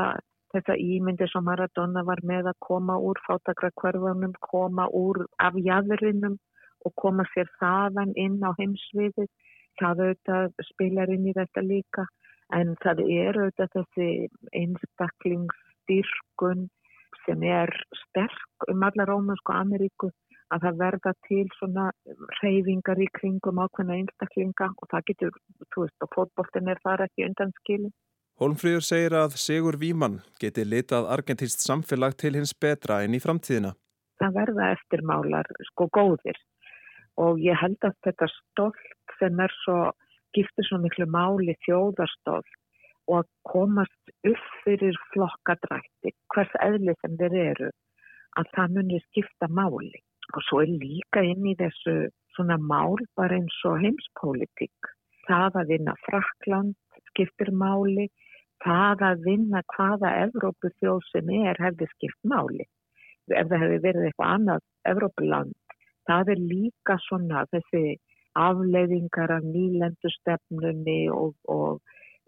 þetta 0.52 0.74
ímyndi 0.78 1.26
sem 1.30 1.44
Maradona 1.46 2.02
var 2.08 2.20
með 2.28 2.44
að 2.52 2.62
koma 2.66 2.94
úr 3.00 3.18
fátakrakverfunum, 3.26 4.34
koma 4.40 4.84
úr 4.92 5.26
af 5.38 5.54
jæðurinnum 5.56 6.38
og 6.86 6.92
koma 7.02 7.24
sér 7.32 7.48
þaðan 7.60 8.12
inn 8.16 8.44
á 8.44 8.50
heimsviði. 8.58 9.26
Það 9.80 10.00
auðvitað 10.04 10.52
spilar 10.68 11.08
inn 11.14 11.26
í 11.30 11.36
þetta 11.36 11.60
líka 11.64 12.02
en 12.52 12.68
það 12.84 12.98
er 13.06 13.34
auðvitað 13.40 13.70
þessi 13.78 14.08
einstaklingsstyrkun 14.60 16.60
sem 17.24 17.40
er 17.46 17.70
sterk 18.02 18.56
um 18.68 18.82
alla 18.84 19.04
Rómansku 19.08 19.52
Ameríku 19.54 20.08
að 20.52 20.66
það 20.66 20.80
verða 20.82 21.12
til 21.28 21.46
svona 21.56 21.84
reyfingar 22.42 22.98
í 23.00 23.08
kringum 23.16 23.62
ákveðna 23.62 23.98
einstaklinga 24.00 24.66
og 24.76 24.84
það 24.90 25.06
getur, 25.08 25.32
þú 25.72 25.78
veist, 25.86 25.98
og 26.04 26.08
fótboltin 26.16 26.68
er 26.68 26.78
þar 26.84 27.00
ekki 27.06 27.26
undan 27.28 27.52
skilin. 27.60 27.94
Holmfríður 28.40 28.84
segir 28.86 29.14
að 29.14 29.34
Sigur 29.36 29.76
Víman 29.80 30.20
geti 30.40 30.64
litað 30.64 31.08
argentíst 31.14 31.60
samfélag 31.62 32.16
til 32.20 32.32
hins 32.38 32.54
betra 32.64 33.02
inn 33.04 33.16
í 33.16 33.20
framtíðina. 33.20 33.74
Það 34.22 34.38
verða 34.38 34.70
eftirmálar 34.76 35.50
sko 35.68 35.88
góðir 35.92 36.38
og 37.20 37.42
ég 37.44 37.58
held 37.60 37.78
að 37.84 37.98
þetta 38.06 38.28
stolt 38.32 39.14
sem 39.18 39.42
er 39.44 39.52
svo, 39.62 39.92
giftir 40.32 40.66
svo 40.68 40.80
miklu 40.80 41.06
máli 41.12 41.54
þjóðarstolt 41.66 42.58
og 43.10 43.18
að 43.20 43.28
komast 43.50 44.14
upp 44.30 44.48
fyrir 44.64 44.96
flokkadrætti, 45.12 46.14
hvers 46.32 46.56
eðli 46.64 46.94
sem 47.02 47.18
þeir 47.20 47.36
eru, 47.42 47.70
að 48.40 48.50
það 48.56 48.76
munir 48.78 49.04
skipta 49.10 49.50
máli 49.50 50.00
og 50.32 50.40
svo 50.48 50.62
er 50.64 50.72
líka 50.72 51.20
inn 51.26 51.44
í 51.50 51.56
þessu 51.58 52.08
svona 52.32 52.56
mál 52.56 52.96
bara 53.18 53.36
eins 53.36 53.58
og 53.68 53.82
heimspólitík. 53.82 54.92
Það 55.28 55.58
að 55.60 55.72
vinna 55.74 55.94
Frakland 56.06 56.78
skiptir 57.12 57.52
máli, 57.52 58.08
að 58.66 59.24
vinna 59.26 59.62
hvaða 59.74 60.12
Evrópu 60.26 60.70
þjóð 60.78 61.00
sem 61.10 61.30
er 61.42 61.58
hefði 61.58 61.88
skipt 61.94 62.22
máli. 62.24 62.66
Ef 63.30 63.48
það 63.48 63.62
hefði 63.62 63.78
verið 63.86 64.06
eitthvað 64.06 64.32
annað 64.36 64.62
Evrópuland, 64.92 65.54
það 66.06 66.28
er 66.34 66.40
líka 66.52 66.98
svona 67.08 67.44
þessi 67.52 67.98
afleiðingar 68.34 69.30
af 69.30 69.44
nýlendustefnunni 69.44 71.10
og, 71.12 71.34
og 71.48 71.80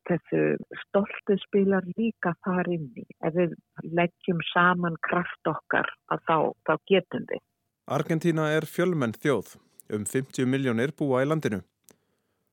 þessu 0.08 0.56
stoltu 0.84 1.36
spilar 1.46 1.84
líka 1.96 2.34
þar 2.44 2.70
inni. 2.76 3.06
Ef 3.24 3.34
við 3.34 3.54
leggjum 3.82 4.40
saman 4.52 4.96
kraft 5.02 5.50
okkar 5.50 5.88
að 6.12 6.24
þá, 6.28 6.38
þá 6.68 6.74
getum 6.90 7.28
við. 7.30 7.42
Argentína 7.84 8.48
er 8.56 8.64
fjölmenn 8.68 9.16
þjóð, 9.16 9.56
um 9.92 10.04
50 10.08 10.48
miljónir 10.48 10.94
búa 10.96 11.24
í 11.24 11.28
landinu. 11.28 11.60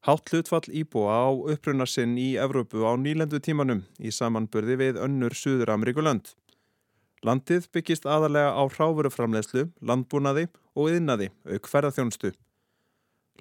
Hátt 0.02 0.32
hlutfall 0.34 0.66
íbúa 0.74 1.14
á 1.14 1.30
upprunarsinn 1.30 2.16
í 2.18 2.34
Evrópu 2.42 2.82
á 2.82 2.98
nýlendu 2.98 3.38
tímanum 3.38 3.84
í 4.02 4.10
samanburði 4.10 4.78
við 4.80 4.96
önnur 4.98 5.36
Suður-Ameríkulönd. 5.38 6.32
Landið 7.22 7.68
byggist 7.70 8.08
aðalega 8.10 8.56
á 8.58 8.66
hráfuruframlegslu, 8.66 9.68
landbúnaði 9.78 10.48
og 10.74 10.90
yðnaði, 10.90 11.28
auk 11.46 11.70
ferðarþjónustu. 11.70 12.32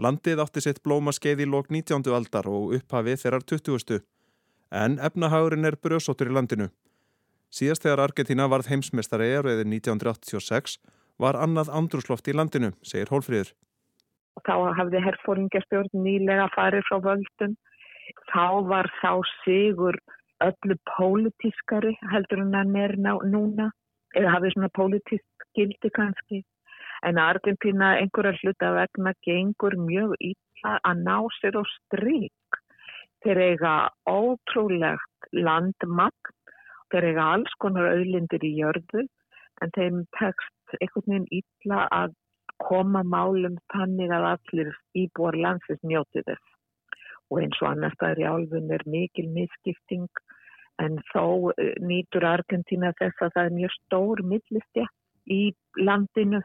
Landið 0.05 0.42
átti 0.44 0.61
sitt 0.61 0.83
blómaskeið 0.85 1.46
í 1.46 1.49
lók 1.49 1.73
19. 1.73 2.05
aldar 2.12 2.51
og 2.53 2.77
upphafi 2.77 3.16
þeirrar 3.25 3.49
20. 3.49 4.05
En 4.68 5.01
efnahagurinn 5.01 5.64
er 5.64 5.81
brjósóttur 5.81 6.29
í 6.29 6.37
landinu. 6.37 6.68
Síðast 7.49 7.88
þegar 7.88 8.05
Argentína 8.05 8.51
varð 8.53 8.68
heimsmestari 8.68 9.33
eröðið 9.33 9.64
1986 9.81 10.77
var 11.16 11.40
annað 11.40 11.73
andrúsloft 11.73 12.29
í 12.29 12.37
landinu, 12.37 12.75
segir 12.85 13.09
Hólfríður. 13.09 13.57
Þá 14.46 14.55
hafði 14.79 15.03
herfóringastjórn 15.05 16.05
nýlega 16.05 16.46
farið 16.55 16.87
frá 16.88 17.00
völdum. 17.09 17.57
Þá 18.33 18.46
var 18.70 18.88
þá 19.00 19.12
sigur 19.42 19.98
öllu 20.44 20.76
pólitískari 20.90 21.92
heldur 22.12 22.44
en 22.44 22.57
hann 22.57 22.76
er 22.76 22.96
núna. 23.00 23.70
Eða 24.16 24.35
hafið 24.37 24.57
svona 24.57 24.72
pólitísk 24.79 25.46
gildi 25.59 25.90
kannski. 25.94 26.42
En 27.07 27.18
Argentina 27.18 27.94
einhverja 28.00 28.37
hluta 28.40 28.72
vegna 28.76 29.14
gengur 29.26 29.76
mjög 29.79 30.16
ítla 30.20 30.76
að 30.85 31.05
ná 31.07 31.16
sér 31.38 31.57
á 31.57 31.64
stryk. 31.76 32.61
Þeir 33.24 33.40
eiga 33.46 33.74
ótrúlegt 34.09 35.33
landmagn. 35.33 36.37
Þeir 36.90 37.07
eiga 37.12 37.26
alls 37.37 37.53
konar 37.62 37.92
auðlindir 37.92 38.44
í 38.44 38.57
jörðu 38.59 39.07
en 39.62 39.72
þeim 39.76 40.05
tekst 40.18 40.76
einhvern 40.81 41.07
veginn 41.07 41.29
illa 41.40 41.85
að 41.94 42.16
koma 42.62 43.03
málum 43.07 43.59
þannig 43.73 44.12
að 44.14 44.27
allir 44.35 44.73
íbúar 44.99 45.38
landsins 45.38 45.83
njóti 45.87 46.25
þess. 46.27 46.46
Og 47.31 47.42
eins 47.44 47.61
og 47.62 47.70
annars 47.70 47.96
það 48.01 48.12
er 48.12 48.23
í 48.23 48.29
álfun 48.33 48.75
er 48.75 48.85
mikil 48.90 49.29
misskipting 49.35 50.23
en 50.83 50.99
þó 51.12 51.53
eh, 51.57 51.77
nýtur 51.85 52.27
Argentina 52.27 52.92
þess 52.99 53.25
að 53.25 53.37
það 53.37 53.51
er 53.51 53.57
mjög 53.59 53.77
stór 53.77 54.23
millistja 54.33 54.87
í 55.31 55.42
landinu 55.79 56.40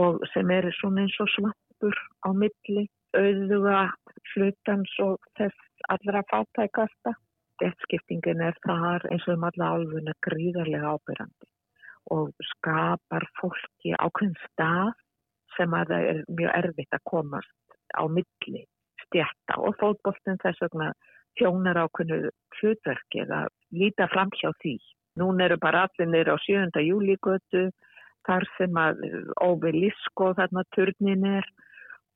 og 0.00 0.24
sem 0.32 0.50
er 0.52 0.68
svona 0.80 1.04
eins 1.04 1.16
og 1.22 1.30
svampur 1.34 2.00
á 2.26 2.28
milli, 2.36 2.86
auðuga 3.16 3.86
hlutans 4.34 4.92
og 5.04 5.20
þess 5.38 5.88
allra 5.92 6.24
fátækasta. 6.32 7.14
Dettskiptingin 7.62 8.42
er 8.44 8.56
þar 8.66 9.06
eins 9.08 9.24
og 9.28 9.38
um 9.38 9.46
alla 9.48 9.70
álfuna 9.76 10.12
gríðarlega 10.26 10.96
ábyrrandi 10.96 11.48
og 12.12 12.30
skapar 12.52 13.24
fólki 13.40 13.94
ákveðin 13.96 14.36
stað 14.44 14.92
sem 15.56 15.74
að 15.74 15.92
það 15.92 16.08
er 16.12 16.22
mjög 16.40 16.56
erfitt 16.60 16.96
að 16.96 17.06
komast 17.10 17.76
á 17.96 18.02
milli 18.08 18.62
stjætta 19.06 19.58
og 19.62 19.76
fótbóltinn 19.80 20.40
þess 20.42 20.62
vegna 20.64 20.92
þjónar 21.38 21.82
ákveðinu 21.84 22.30
hlutverki 22.58 23.24
eða 23.24 23.42
líta 23.76 24.08
fram 24.12 24.32
hjá 24.40 24.50
því. 24.62 24.76
Nún 25.20 25.40
eru 25.40 25.56
bara 25.60 25.86
allir 25.86 26.10
nýra 26.12 26.36
á 26.36 26.38
7. 26.44 26.80
júlígötu 26.84 27.68
þar 28.26 28.48
sem 28.56 28.80
að 28.80 29.04
óvelisko 29.44 30.32
þarna 30.38 30.64
turnin 30.76 31.26
er 31.38 31.48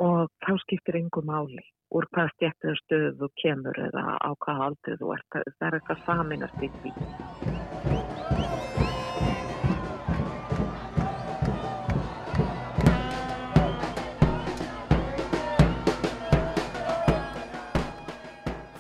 og 0.01 0.31
þá 0.45 0.53
skiptir 0.65 1.01
einhver 1.01 1.27
máli 1.29 1.65
úr 1.91 2.07
hvað 2.15 2.31
stjættur 2.37 2.79
stöðu 2.85 3.31
kemur 3.43 3.83
eða 3.89 4.17
á 4.23 4.31
hvað 4.45 4.63
aldrei 4.69 5.01
þú 5.01 5.17
ert. 5.17 5.43
Það 5.59 5.69
er 5.69 5.81
eitthvað 5.81 6.07
saminast 6.07 6.65
í 6.65 6.73
því. 6.79 7.70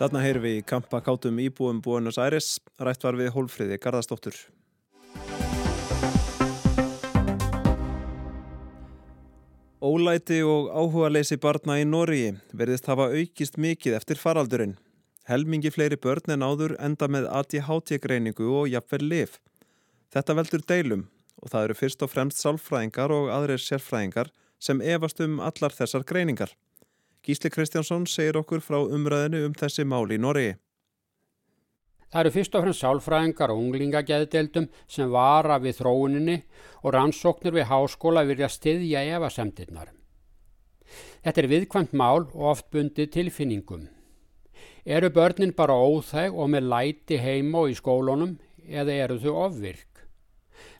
Þarna 0.00 0.20
heyrum 0.24 0.44
við 0.46 0.54
í 0.56 0.60
kampakátum 0.64 1.38
íbúum 1.44 1.82
Buenos 1.84 2.16
Aires, 2.16 2.54
rætt 2.80 3.02
var 3.04 3.18
við 3.18 3.34
Hólfríði 3.34 3.76
Garðastóttur. 3.76 4.38
Ólæti 9.84 10.38
og 10.40 10.70
áhuga 10.72 11.10
leysi 11.12 11.36
barna 11.36 11.76
í 11.76 11.84
Nóriði 11.84 12.30
verðist 12.56 12.88
hafa 12.88 13.10
aukist 13.12 13.60
mikið 13.60 13.98
eftir 13.98 14.16
faraldurinn. 14.16 14.78
Helmingi 15.28 15.68
fleiri 15.68 16.00
börn 16.00 16.32
en 16.32 16.48
áður 16.48 16.78
enda 16.80 17.04
með 17.04 17.28
ADHT-greiningu 17.42 18.48
og 18.56 18.72
jafnverð 18.72 19.08
lif. 19.12 19.36
Þetta 20.16 20.38
veldur 20.40 20.64
deilum 20.64 21.04
og 21.44 21.52
það 21.52 21.68
eru 21.68 21.78
fyrst 21.82 22.08
og 22.08 22.14
fremst 22.14 22.40
sálfræðingar 22.40 23.12
og 23.12 23.28
aðrir 23.36 23.60
sérfræðingar 23.60 24.32
sem 24.56 24.80
efast 24.80 25.20
um 25.20 25.36
allar 25.44 25.76
þessar 25.76 26.08
greiningar. 26.08 26.56
Gísli 27.26 27.50
Kristjánsson 27.52 28.06
segir 28.08 28.38
okkur 28.40 28.62
frá 28.64 28.78
umræðinu 28.80 29.44
um 29.46 29.54
þessi 29.56 29.84
mál 29.84 30.08
í 30.08 30.16
Noregi. 30.16 30.54
Það 32.10 32.20
eru 32.24 32.30
fyrst 32.34 32.56
og 32.56 32.64
fremst 32.64 32.82
sálfræðingar 32.82 33.52
og 33.52 33.60
unglingageðdeldum 33.62 34.66
sem 34.90 35.10
vara 35.12 35.60
við 35.62 35.76
þróuninni 35.78 36.36
og 36.82 36.94
rannsóknir 36.96 37.54
við 37.54 37.68
háskóla 37.70 38.24
virja 38.26 38.48
stiðja 38.50 39.04
evasemtirnar. 39.18 39.92
Þetta 41.22 41.42
er 41.42 41.48
viðkvæmt 41.52 41.94
mál 41.94 42.24
og 42.24 42.48
oft 42.54 42.70
bundið 42.74 43.12
tilfinningum. 43.14 43.84
Eru 44.82 45.12
börnin 45.12 45.54
bara 45.54 45.76
óþæg 45.76 46.34
og 46.34 46.50
með 46.50 46.66
læti 46.72 47.20
heima 47.20 47.62
og 47.62 47.70
í 47.70 47.78
skólunum 47.78 48.38
eða 48.66 48.96
eru 49.04 49.20
þau 49.20 49.36
ofvirk? 49.44 50.02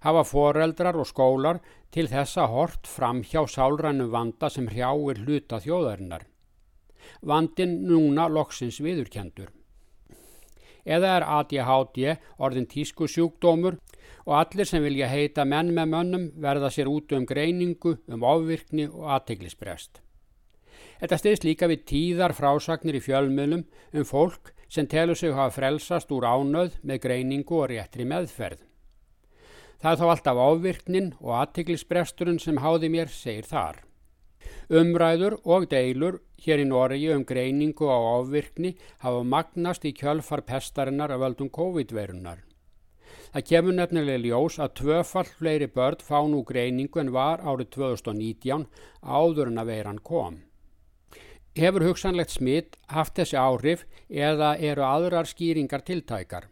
Hafa 0.00 0.24
foreldrar 0.24 0.96
og 0.98 1.06
skólar 1.06 1.60
til 1.94 2.08
þessa 2.08 2.48
hort 2.50 2.88
fram 2.88 3.22
hjá 3.22 3.44
sálrænum 3.46 4.10
vanda 4.10 4.50
sem 4.50 4.66
hrjáir 4.72 5.22
hluta 5.22 5.60
þjóðarinnar. 5.62 6.29
Vandin 7.22 7.80
núna 7.88 8.28
loksins 8.28 8.80
viðurkendur 8.80 9.50
eða 10.84 11.16
er 11.16 11.26
ADHD 11.26 12.14
orðin 12.40 12.68
tísku 12.70 13.08
sjúkdómur 13.10 13.78
og 14.26 14.36
allir 14.36 14.68
sem 14.68 14.82
vilja 14.84 15.08
heita 15.10 15.44
menn 15.44 15.72
með 15.76 15.90
mönnum 15.94 16.28
verða 16.40 16.70
sér 16.72 16.90
út 16.90 17.12
um 17.16 17.26
greiningu, 17.26 17.96
um 18.08 18.24
ofvirkni 18.24 18.88
og 18.88 19.10
aðteglisbrest. 19.16 20.00
Þetta 21.00 21.18
stiðst 21.18 21.44
líka 21.44 21.68
við 21.70 21.84
tíðar 21.88 22.34
frásagnir 22.36 22.98
í 22.98 23.04
fjölmiðlum 23.04 23.64
um 23.92 24.04
fólk 24.04 24.52
sem 24.68 24.86
telur 24.86 25.16
sig 25.16 25.32
hafa 25.34 25.54
frelsast 25.56 26.12
úr 26.12 26.28
ánöð 26.28 26.76
með 26.82 27.04
greiningu 27.06 27.62
og 27.62 27.70
réttri 27.72 28.04
meðferð. 28.04 28.60
Það 29.80 29.92
er 29.92 30.00
þá 30.00 30.08
alltaf 30.12 30.40
ofvirknin 30.44 31.14
og 31.20 31.36
aðteglisbresturinn 31.40 32.38
sem 32.38 32.60
háði 32.60 32.90
mér, 32.92 33.08
segir 33.08 33.48
þar. 33.48 33.80
Umræður 34.70 35.38
og 35.44 35.66
deilur 35.70 36.20
hér 36.44 36.62
í 36.62 36.66
Noregi 36.68 37.10
um 37.14 37.24
greiningu 37.26 37.88
á 37.90 37.98
ofvirkni 38.20 38.76
hafa 39.04 39.24
magnast 39.24 39.84
í 39.84 39.92
kjölfar 39.96 40.44
pestarinnar 40.46 41.12
af 41.14 41.20
völdum 41.24 41.50
COVID-verunar. 41.52 42.44
Það 43.30 43.46
kemur 43.46 43.76
nefnilega 43.78 44.22
ljós 44.24 44.58
að 44.62 44.76
tvöfall 44.80 45.28
fleiri 45.38 45.68
börn 45.74 46.04
fá 46.06 46.18
nú 46.26 46.42
greiningu 46.46 47.02
en 47.02 47.12
var 47.14 47.42
árið 47.42 47.72
2019 47.76 48.66
áður 49.02 49.52
en 49.52 49.62
að 49.62 49.70
veiran 49.72 50.00
kom. 50.02 50.40
Hefur 51.58 51.86
hugsanlegt 51.88 52.34
smitt 52.34 52.78
haft 52.94 53.18
þessi 53.18 53.38
áhrif 53.38 53.84
eða 54.08 54.54
eru 54.58 54.86
aðrar 54.86 55.26
skýringar 55.30 55.82
tiltækar 55.86 56.46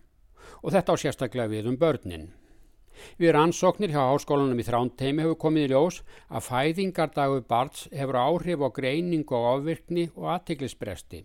og 0.63 0.75
þetta 0.75 0.95
á 0.95 0.97
sérstaklega 1.03 1.53
við 1.55 1.71
um 1.71 1.79
börnin. 1.79 2.29
Við 3.17 3.33
rannsóknir 3.35 3.93
hjá 3.95 4.03
háskólanum 4.11 4.61
í 4.61 4.67
þrántheimi 4.67 5.25
hefur 5.25 5.39
komið 5.45 5.65
í 5.65 5.71
ljós 5.73 6.03
að 6.29 6.45
fæðingardagu 6.49 7.41
barns 7.49 7.87
hefur 7.95 8.19
áhrif 8.21 8.63
á 8.63 8.69
greiningu 8.75 9.39
á 9.39 9.41
ofvirkni 9.55 10.09
og 10.15 10.29
aðtiklisbresti. 10.35 11.25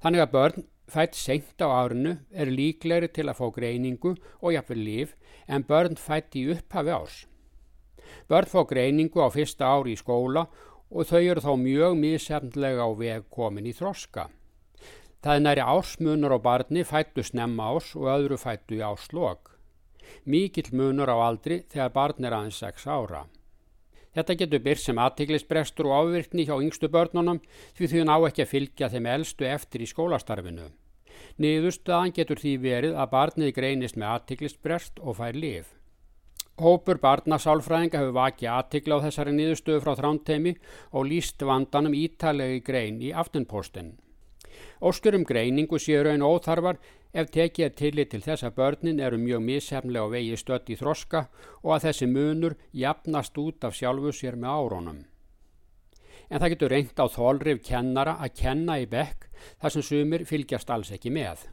Þannig 0.00 0.24
að 0.24 0.34
börn 0.36 0.66
fætt 0.94 1.18
senkt 1.18 1.64
á 1.64 1.68
árinu 1.68 2.18
er 2.32 2.52
líklegri 2.52 3.10
til 3.12 3.26
að 3.28 3.40
fá 3.40 3.46
greiningu 3.56 4.14
og 4.40 4.54
jafnveg 4.54 4.80
líf 4.80 5.16
en 5.48 5.66
börn 5.68 5.98
fætt 6.00 6.36
í 6.38 6.46
upphafi 6.54 6.94
ás. 6.94 7.16
Börn 8.28 8.48
fá 8.48 8.62
greiningu 8.68 9.20
á 9.20 9.28
fyrsta 9.34 9.68
ári 9.68 9.96
í 9.96 10.00
skóla 10.00 10.46
og 10.94 11.08
þau 11.10 11.20
eru 11.20 11.44
þá 11.44 11.52
mjög 11.60 11.98
mísefnlega 12.00 12.86
á 12.86 12.90
veg 12.96 13.28
komin 13.32 13.68
í 13.68 13.74
þroska. 13.76 14.28
Það 15.24 15.34
er 15.34 15.44
næri 15.44 15.64
ásmunur 15.64 16.36
á 16.36 16.38
barni 16.38 16.84
fættu 16.84 17.24
snemma 17.24 17.72
ás 17.72 17.94
og 17.96 18.08
öðru 18.12 18.38
fættu 18.40 18.76
í 18.76 18.84
áslokk 18.84 19.53
mikill 20.24 20.70
munur 20.72 21.10
á 21.10 21.16
aldri 21.16 21.62
þegar 21.72 21.94
barn 21.94 22.28
er 22.28 22.36
aðeins 22.36 22.60
6 22.62 22.86
ára. 22.86 23.24
Þetta 24.14 24.36
getur 24.38 24.62
byrst 24.62 24.88
sem 24.88 24.98
aðtiklisbrestur 25.02 25.88
og 25.90 26.06
ávirkni 26.06 26.46
hjá 26.46 26.54
yngstu 26.62 26.88
börnunum 26.88 27.40
því 27.74 27.90
þau 27.90 28.02
ná 28.06 28.16
ekki 28.28 28.44
að 28.44 28.52
fylgja 28.52 28.90
þeim 28.92 29.08
eldstu 29.10 29.48
eftir 29.50 29.82
í 29.82 29.90
skólastarfinu. 29.90 30.68
Niðurstaðan 31.42 32.14
getur 32.14 32.38
því 32.38 32.52
verið 32.62 32.94
að 32.94 33.10
barnið 33.10 33.54
greinist 33.56 33.98
með 33.98 34.12
aðtiklisbrest 34.12 35.02
og 35.02 35.18
fær 35.18 35.34
lif. 35.34 35.72
Hópur 36.62 37.00
barnasálfræðinga 37.02 37.98
hefur 37.98 38.14
vakið 38.14 38.50
aðtikla 38.52 39.00
á 39.02 39.04
þessari 39.08 39.32
niðurstöðu 39.34 39.82
frá 39.82 39.96
þrántemi 39.98 40.52
og 40.94 41.08
líst 41.10 41.42
vandanum 41.42 41.96
ítalegi 41.98 42.60
grein 42.62 43.00
í 43.02 43.10
aftunpostin. 43.10 43.96
Óskur 44.78 45.18
um 45.18 45.26
greiningu 45.26 45.80
séu 45.82 46.04
raun 46.06 46.22
óþarfar 46.22 46.78
ef 47.14 47.30
tekið 47.30 47.64
er 47.64 47.74
tillit 47.78 48.10
til 48.10 48.22
þess 48.24 48.44
að 48.46 48.56
börnin 48.58 49.00
eru 49.00 49.18
mjög 49.22 49.42
missefnilega 49.46 50.10
á 50.10 50.14
vegi 50.14 50.36
stött 50.40 50.70
í 50.74 50.76
þroska 50.80 51.26
og 51.62 51.74
að 51.76 51.84
þessi 51.86 52.08
munur 52.10 52.56
jafnast 52.74 53.38
út 53.38 53.66
af 53.66 53.76
sjálfu 53.78 54.12
sér 54.12 54.36
með 54.36 54.56
árónum. 54.58 55.00
En 56.30 56.40
það 56.40 56.54
getur 56.54 56.74
reynt 56.74 56.98
á 56.98 57.06
þólrif 57.06 57.62
kennara 57.62 58.16
að 58.18 58.34
kenna 58.40 58.80
í 58.82 58.88
bekk 58.90 59.28
þar 59.62 59.76
sem 59.76 59.86
sumir 59.86 60.26
fylgjast 60.26 60.70
alls 60.74 60.90
ekki 60.96 61.12
með. 61.14 61.46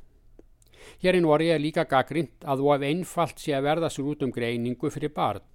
Hér 1.04 1.20
í 1.20 1.22
Nóri 1.22 1.52
er 1.54 1.62
líka 1.62 1.86
gaggrind 1.86 2.42
að 2.42 2.64
þú 2.64 2.74
af 2.74 2.86
einfalt 2.90 3.40
sé 3.40 3.54
að 3.54 3.68
verða 3.70 3.94
sér 3.94 4.12
út 4.16 4.26
um 4.26 4.34
greiningu 4.34 4.90
fyrir 4.90 5.14
barn. 5.14 5.46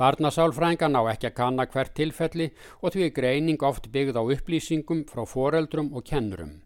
Barnasálfrænga 0.00 0.88
ná 0.88 1.02
ekki 1.12 1.28
að 1.28 1.36
kanna 1.36 1.66
hvert 1.68 1.92
tilfelli 1.94 2.48
og 2.80 2.94
því 2.94 3.04
er 3.06 3.16
greining 3.18 3.62
oft 3.68 3.92
byggð 3.92 4.16
á 4.16 4.22
upplýsingum 4.24 5.04
frá 5.10 5.26
foreldrum 5.28 5.92
og 5.92 6.08
kennurum. 6.08 6.62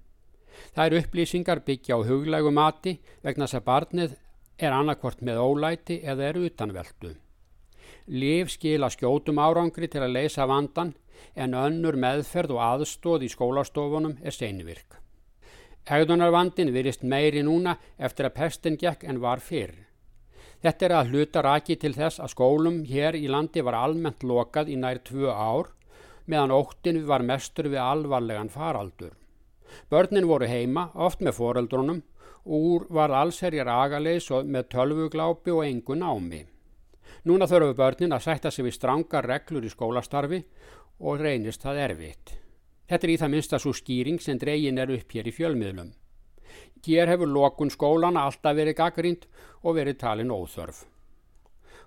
Eru 0.76 0.98
upplýsingar 1.00 1.62
byggja 1.64 1.96
á 1.96 2.04
huglægu 2.04 2.50
mati 2.52 2.98
vegna 3.24 3.46
þess 3.46 3.56
að 3.56 3.66
barnið 3.68 4.16
er 4.60 4.74
annarkvort 4.76 5.22
með 5.24 5.40
ólæti 5.40 5.96
eða 6.04 6.28
er 6.28 6.38
utanveldu. 6.48 7.14
Líf 8.12 8.52
skila 8.52 8.90
skjótum 8.92 9.40
árangri 9.40 9.88
til 9.88 10.04
að 10.04 10.12
leysa 10.18 10.44
vandan 10.46 10.92
en 11.34 11.56
önnur 11.56 11.96
meðferð 11.96 12.58
og 12.58 12.62
aðstóð 12.66 13.24
í 13.24 13.32
skólastofunum 13.32 14.18
er 14.20 14.36
seinvirk. 14.36 15.00
Hegðunarvandin 15.88 16.74
virist 16.76 17.02
meiri 17.02 17.40
núna 17.46 17.78
eftir 17.96 18.28
að 18.28 18.36
pestin 18.36 18.76
gekk 18.76 19.08
en 19.08 19.24
var 19.24 19.40
fyrr. 19.40 19.74
Þetta 20.60 20.86
er 20.86 20.98
að 21.00 21.12
hluta 21.12 21.42
raki 21.46 21.76
til 21.80 21.94
þess 21.96 22.20
að 22.20 22.34
skólum 22.36 22.82
hér 22.84 23.16
í 23.16 23.28
landi 23.32 23.64
var 23.64 23.80
almennt 23.80 24.24
lokað 24.24 24.68
í 24.68 24.76
nær 24.76 25.00
tvö 25.08 25.32
ár 25.32 25.72
meðan 26.26 26.52
óttin 26.52 27.06
var 27.08 27.22
mestur 27.22 27.70
við 27.72 27.80
alvarlegan 27.80 28.52
faraldur. 28.52 29.14
Börnin 29.90 30.26
voru 30.28 30.48
heima, 30.48 30.90
oft 30.94 31.20
með 31.20 31.36
foreldrunum, 31.38 32.02
úr 32.44 32.86
var 32.90 33.14
allserjar 33.14 33.68
agaleis 33.70 34.30
og 34.30 34.46
með 34.46 34.70
tölvuglápi 34.74 35.54
og 35.54 35.64
engu 35.66 35.98
námi. 35.98 36.42
Núna 37.26 37.48
þurfu 37.50 37.76
börnin 37.78 38.14
að 38.14 38.26
sætta 38.26 38.50
sig 38.50 38.66
við 38.66 38.76
strangar 38.78 39.26
reglur 39.26 39.66
í 39.66 39.70
skólastarfi 39.72 40.42
og 41.00 41.20
reynist 41.20 41.62
það 41.62 41.82
erfitt. 41.88 42.34
Þetta 42.86 43.06
er 43.06 43.12
í 43.14 43.20
það 43.22 43.32
minsta 43.34 43.58
svo 43.58 43.72
skýring 43.74 44.20
sem 44.22 44.38
dregin 44.38 44.78
er 44.78 44.92
upp 44.94 45.14
hér 45.14 45.26
í 45.26 45.34
fjölmiðlum. 45.34 45.94
Hér 46.86 47.10
hefur 47.10 47.30
lokun 47.30 47.72
skólana 47.74 48.28
alltaf 48.28 48.54
verið 48.54 48.78
gaggrínd 48.78 49.26
og 49.62 49.74
verið 49.80 49.98
talin 50.04 50.30
óþörf 50.30 50.84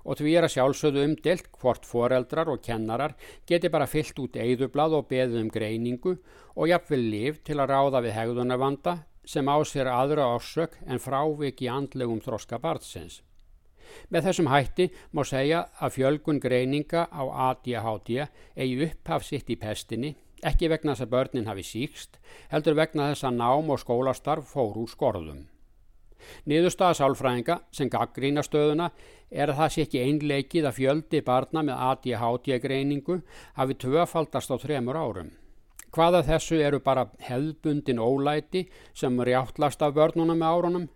og 0.09 0.17
því 0.17 0.31
er 0.39 0.47
að 0.47 0.55
sjálfsögðu 0.55 1.05
umdelt 1.05 1.49
hvort 1.61 1.85
foreldrar 1.85 2.49
og 2.49 2.63
kennarar 2.65 3.13
geti 3.49 3.69
bara 3.69 3.89
fyllt 3.89 4.17
út 4.23 4.39
eigðublað 4.41 4.97
og 4.97 5.07
beðið 5.11 5.43
um 5.43 5.51
greiningu 5.53 6.15
og 6.55 6.71
jafnvel 6.71 7.03
liv 7.13 7.39
til 7.45 7.59
að 7.59 7.75
ráða 7.75 8.01
við 8.07 8.15
hegðunarvanda 8.17 8.95
sem 9.29 9.45
á 9.45 9.57
sér 9.61 9.91
aðra 9.93 10.31
orsök 10.33 10.79
en 10.89 11.01
frávik 11.01 11.61
í 11.61 11.69
andlegum 11.69 12.21
þroska 12.25 12.57
barnsins. 12.61 13.21
Með 14.09 14.29
þessum 14.29 14.49
hætti 14.49 14.89
má 15.13 15.21
segja 15.25 15.65
að 15.81 15.95
fjölgun 15.97 16.41
greininga 16.41 17.05
á 17.09 17.23
ADHD 17.51 18.25
eigi 18.55 18.89
upphaf 18.89 19.25
sitt 19.25 19.49
í 19.49 19.57
pestinni, 19.61 20.15
ekki 20.45 20.69
vegna 20.71 20.95
þess 20.95 21.05
að 21.05 21.13
börnin 21.13 21.49
hafi 21.49 21.65
síkst, 21.65 22.19
heldur 22.53 22.77
vegna 22.77 23.11
þess 23.11 23.29
að 23.29 23.39
nám 23.41 23.73
og 23.73 23.81
skólastarf 23.81 24.53
fór 24.53 24.77
úr 24.81 24.89
skorðum. 24.89 25.47
Niðurstaða 26.49 26.97
sálfræðinga 26.99 27.59
sem 27.71 27.89
gaggrína 27.91 28.43
stöðuna 28.45 28.89
er 29.31 29.51
að 29.51 29.59
það 29.61 29.73
sé 29.73 29.85
ekki 29.85 30.03
einleikið 30.03 30.67
að 30.69 30.77
fjöldi 30.79 31.21
barna 31.25 31.63
með 31.65 31.83
ADHD 31.89 32.57
greiningu 32.63 33.19
hafi 33.57 33.77
tvöfaldast 33.83 34.51
á 34.53 34.55
þremur 34.61 34.97
árum. 34.97 35.29
Hvaða 35.89 36.21
þessu 36.27 36.59
eru 36.61 36.79
bara 36.85 37.07
hefðbundin 37.25 38.01
ólæti 38.01 38.67
sem 38.93 39.15
rjáttlast 39.25 39.81
af 39.81 39.95
börnunum 39.97 40.37
með 40.37 40.53
árunum 40.53 40.89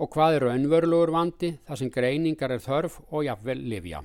og 0.00 0.10
hvað 0.14 0.38
eru 0.38 0.50
önvörlugur 0.54 1.12
vandi 1.14 1.52
þar 1.68 1.78
sem 1.78 1.92
greiningar 1.92 2.54
er 2.54 2.64
þörf 2.64 2.98
og 3.10 3.26
jafnvel 3.26 3.60
livja. 3.70 4.02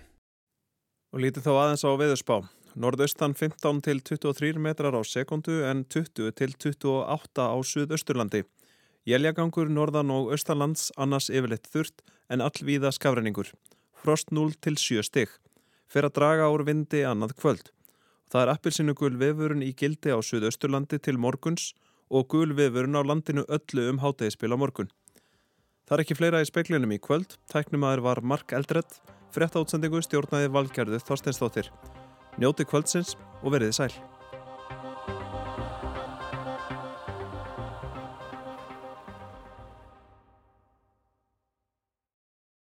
Og 1.15 1.23
lítið 1.23 1.47
þá 1.47 1.51
aðeins 1.55 1.85
á 1.87 1.91
veðurspá. 1.95 2.37
Norðaustan 2.75 3.31
15 3.39 3.79
til 3.85 4.01
23 4.03 4.59
metrar 4.59 4.97
á 4.99 5.01
sekundu 5.07 5.61
en 5.63 5.85
20 5.87 6.33
til 6.35 6.51
28 6.59 7.39
á 7.39 7.55
Suðausturlandi. 7.63 8.43
Jæljagangur 9.07 9.69
norðan 9.71 10.11
og 10.11 10.33
austalands 10.35 10.89
annars 10.97 11.29
yfirleitt 11.31 11.69
þurrt 11.71 12.03
en 12.27 12.43
allvíða 12.43 12.91
skafræningur. 12.91 13.53
Frost 13.95 14.31
0 14.31 14.53
til 14.61 14.77
7 14.77 15.03
stygg. 15.07 15.31
Fer 15.87 16.07
að 16.07 16.15
draga 16.17 16.49
úr 16.51 16.65
vindi 16.67 17.03
annað 17.07 17.35
kvöld. 17.39 17.71
Það 18.31 18.41
er 18.41 18.51
appilsinu 18.55 18.95
gul 18.97 19.15
vefurinn 19.21 19.63
í 19.63 19.73
gildi 19.77 20.11
á 20.11 20.19
Suðausturlandi 20.19 20.99
til 20.99 21.19
morguns 21.21 21.73
og 22.09 22.27
gul 22.33 22.55
vefurinn 22.57 22.97
á 22.97 23.01
landinu 23.05 23.45
öllu 23.47 23.89
um 23.91 24.01
hátægispil 24.01 24.53
á 24.53 24.57
morgun. 24.57 24.89
Það 25.85 25.97
er 25.97 26.03
ekki 26.03 26.17
fleira 26.17 26.41
í 26.41 26.49
speiklinum 26.49 26.95
í 26.95 27.01
kvöld. 27.01 27.37
Tæknumæður 27.53 28.03
var 28.07 28.23
Mark 28.25 28.55
Eldredd. 28.57 28.97
Frett 29.35 29.55
átsendingu 29.59 30.01
stjórnaði 30.01 30.49
valgerðu 30.49 31.01
Þorsteinstóttir. 31.05 31.69
Njóti 32.41 32.65
kvöldsins 32.65 33.15
og 33.43 33.53
veriði 33.53 33.77
sæl. 33.77 34.14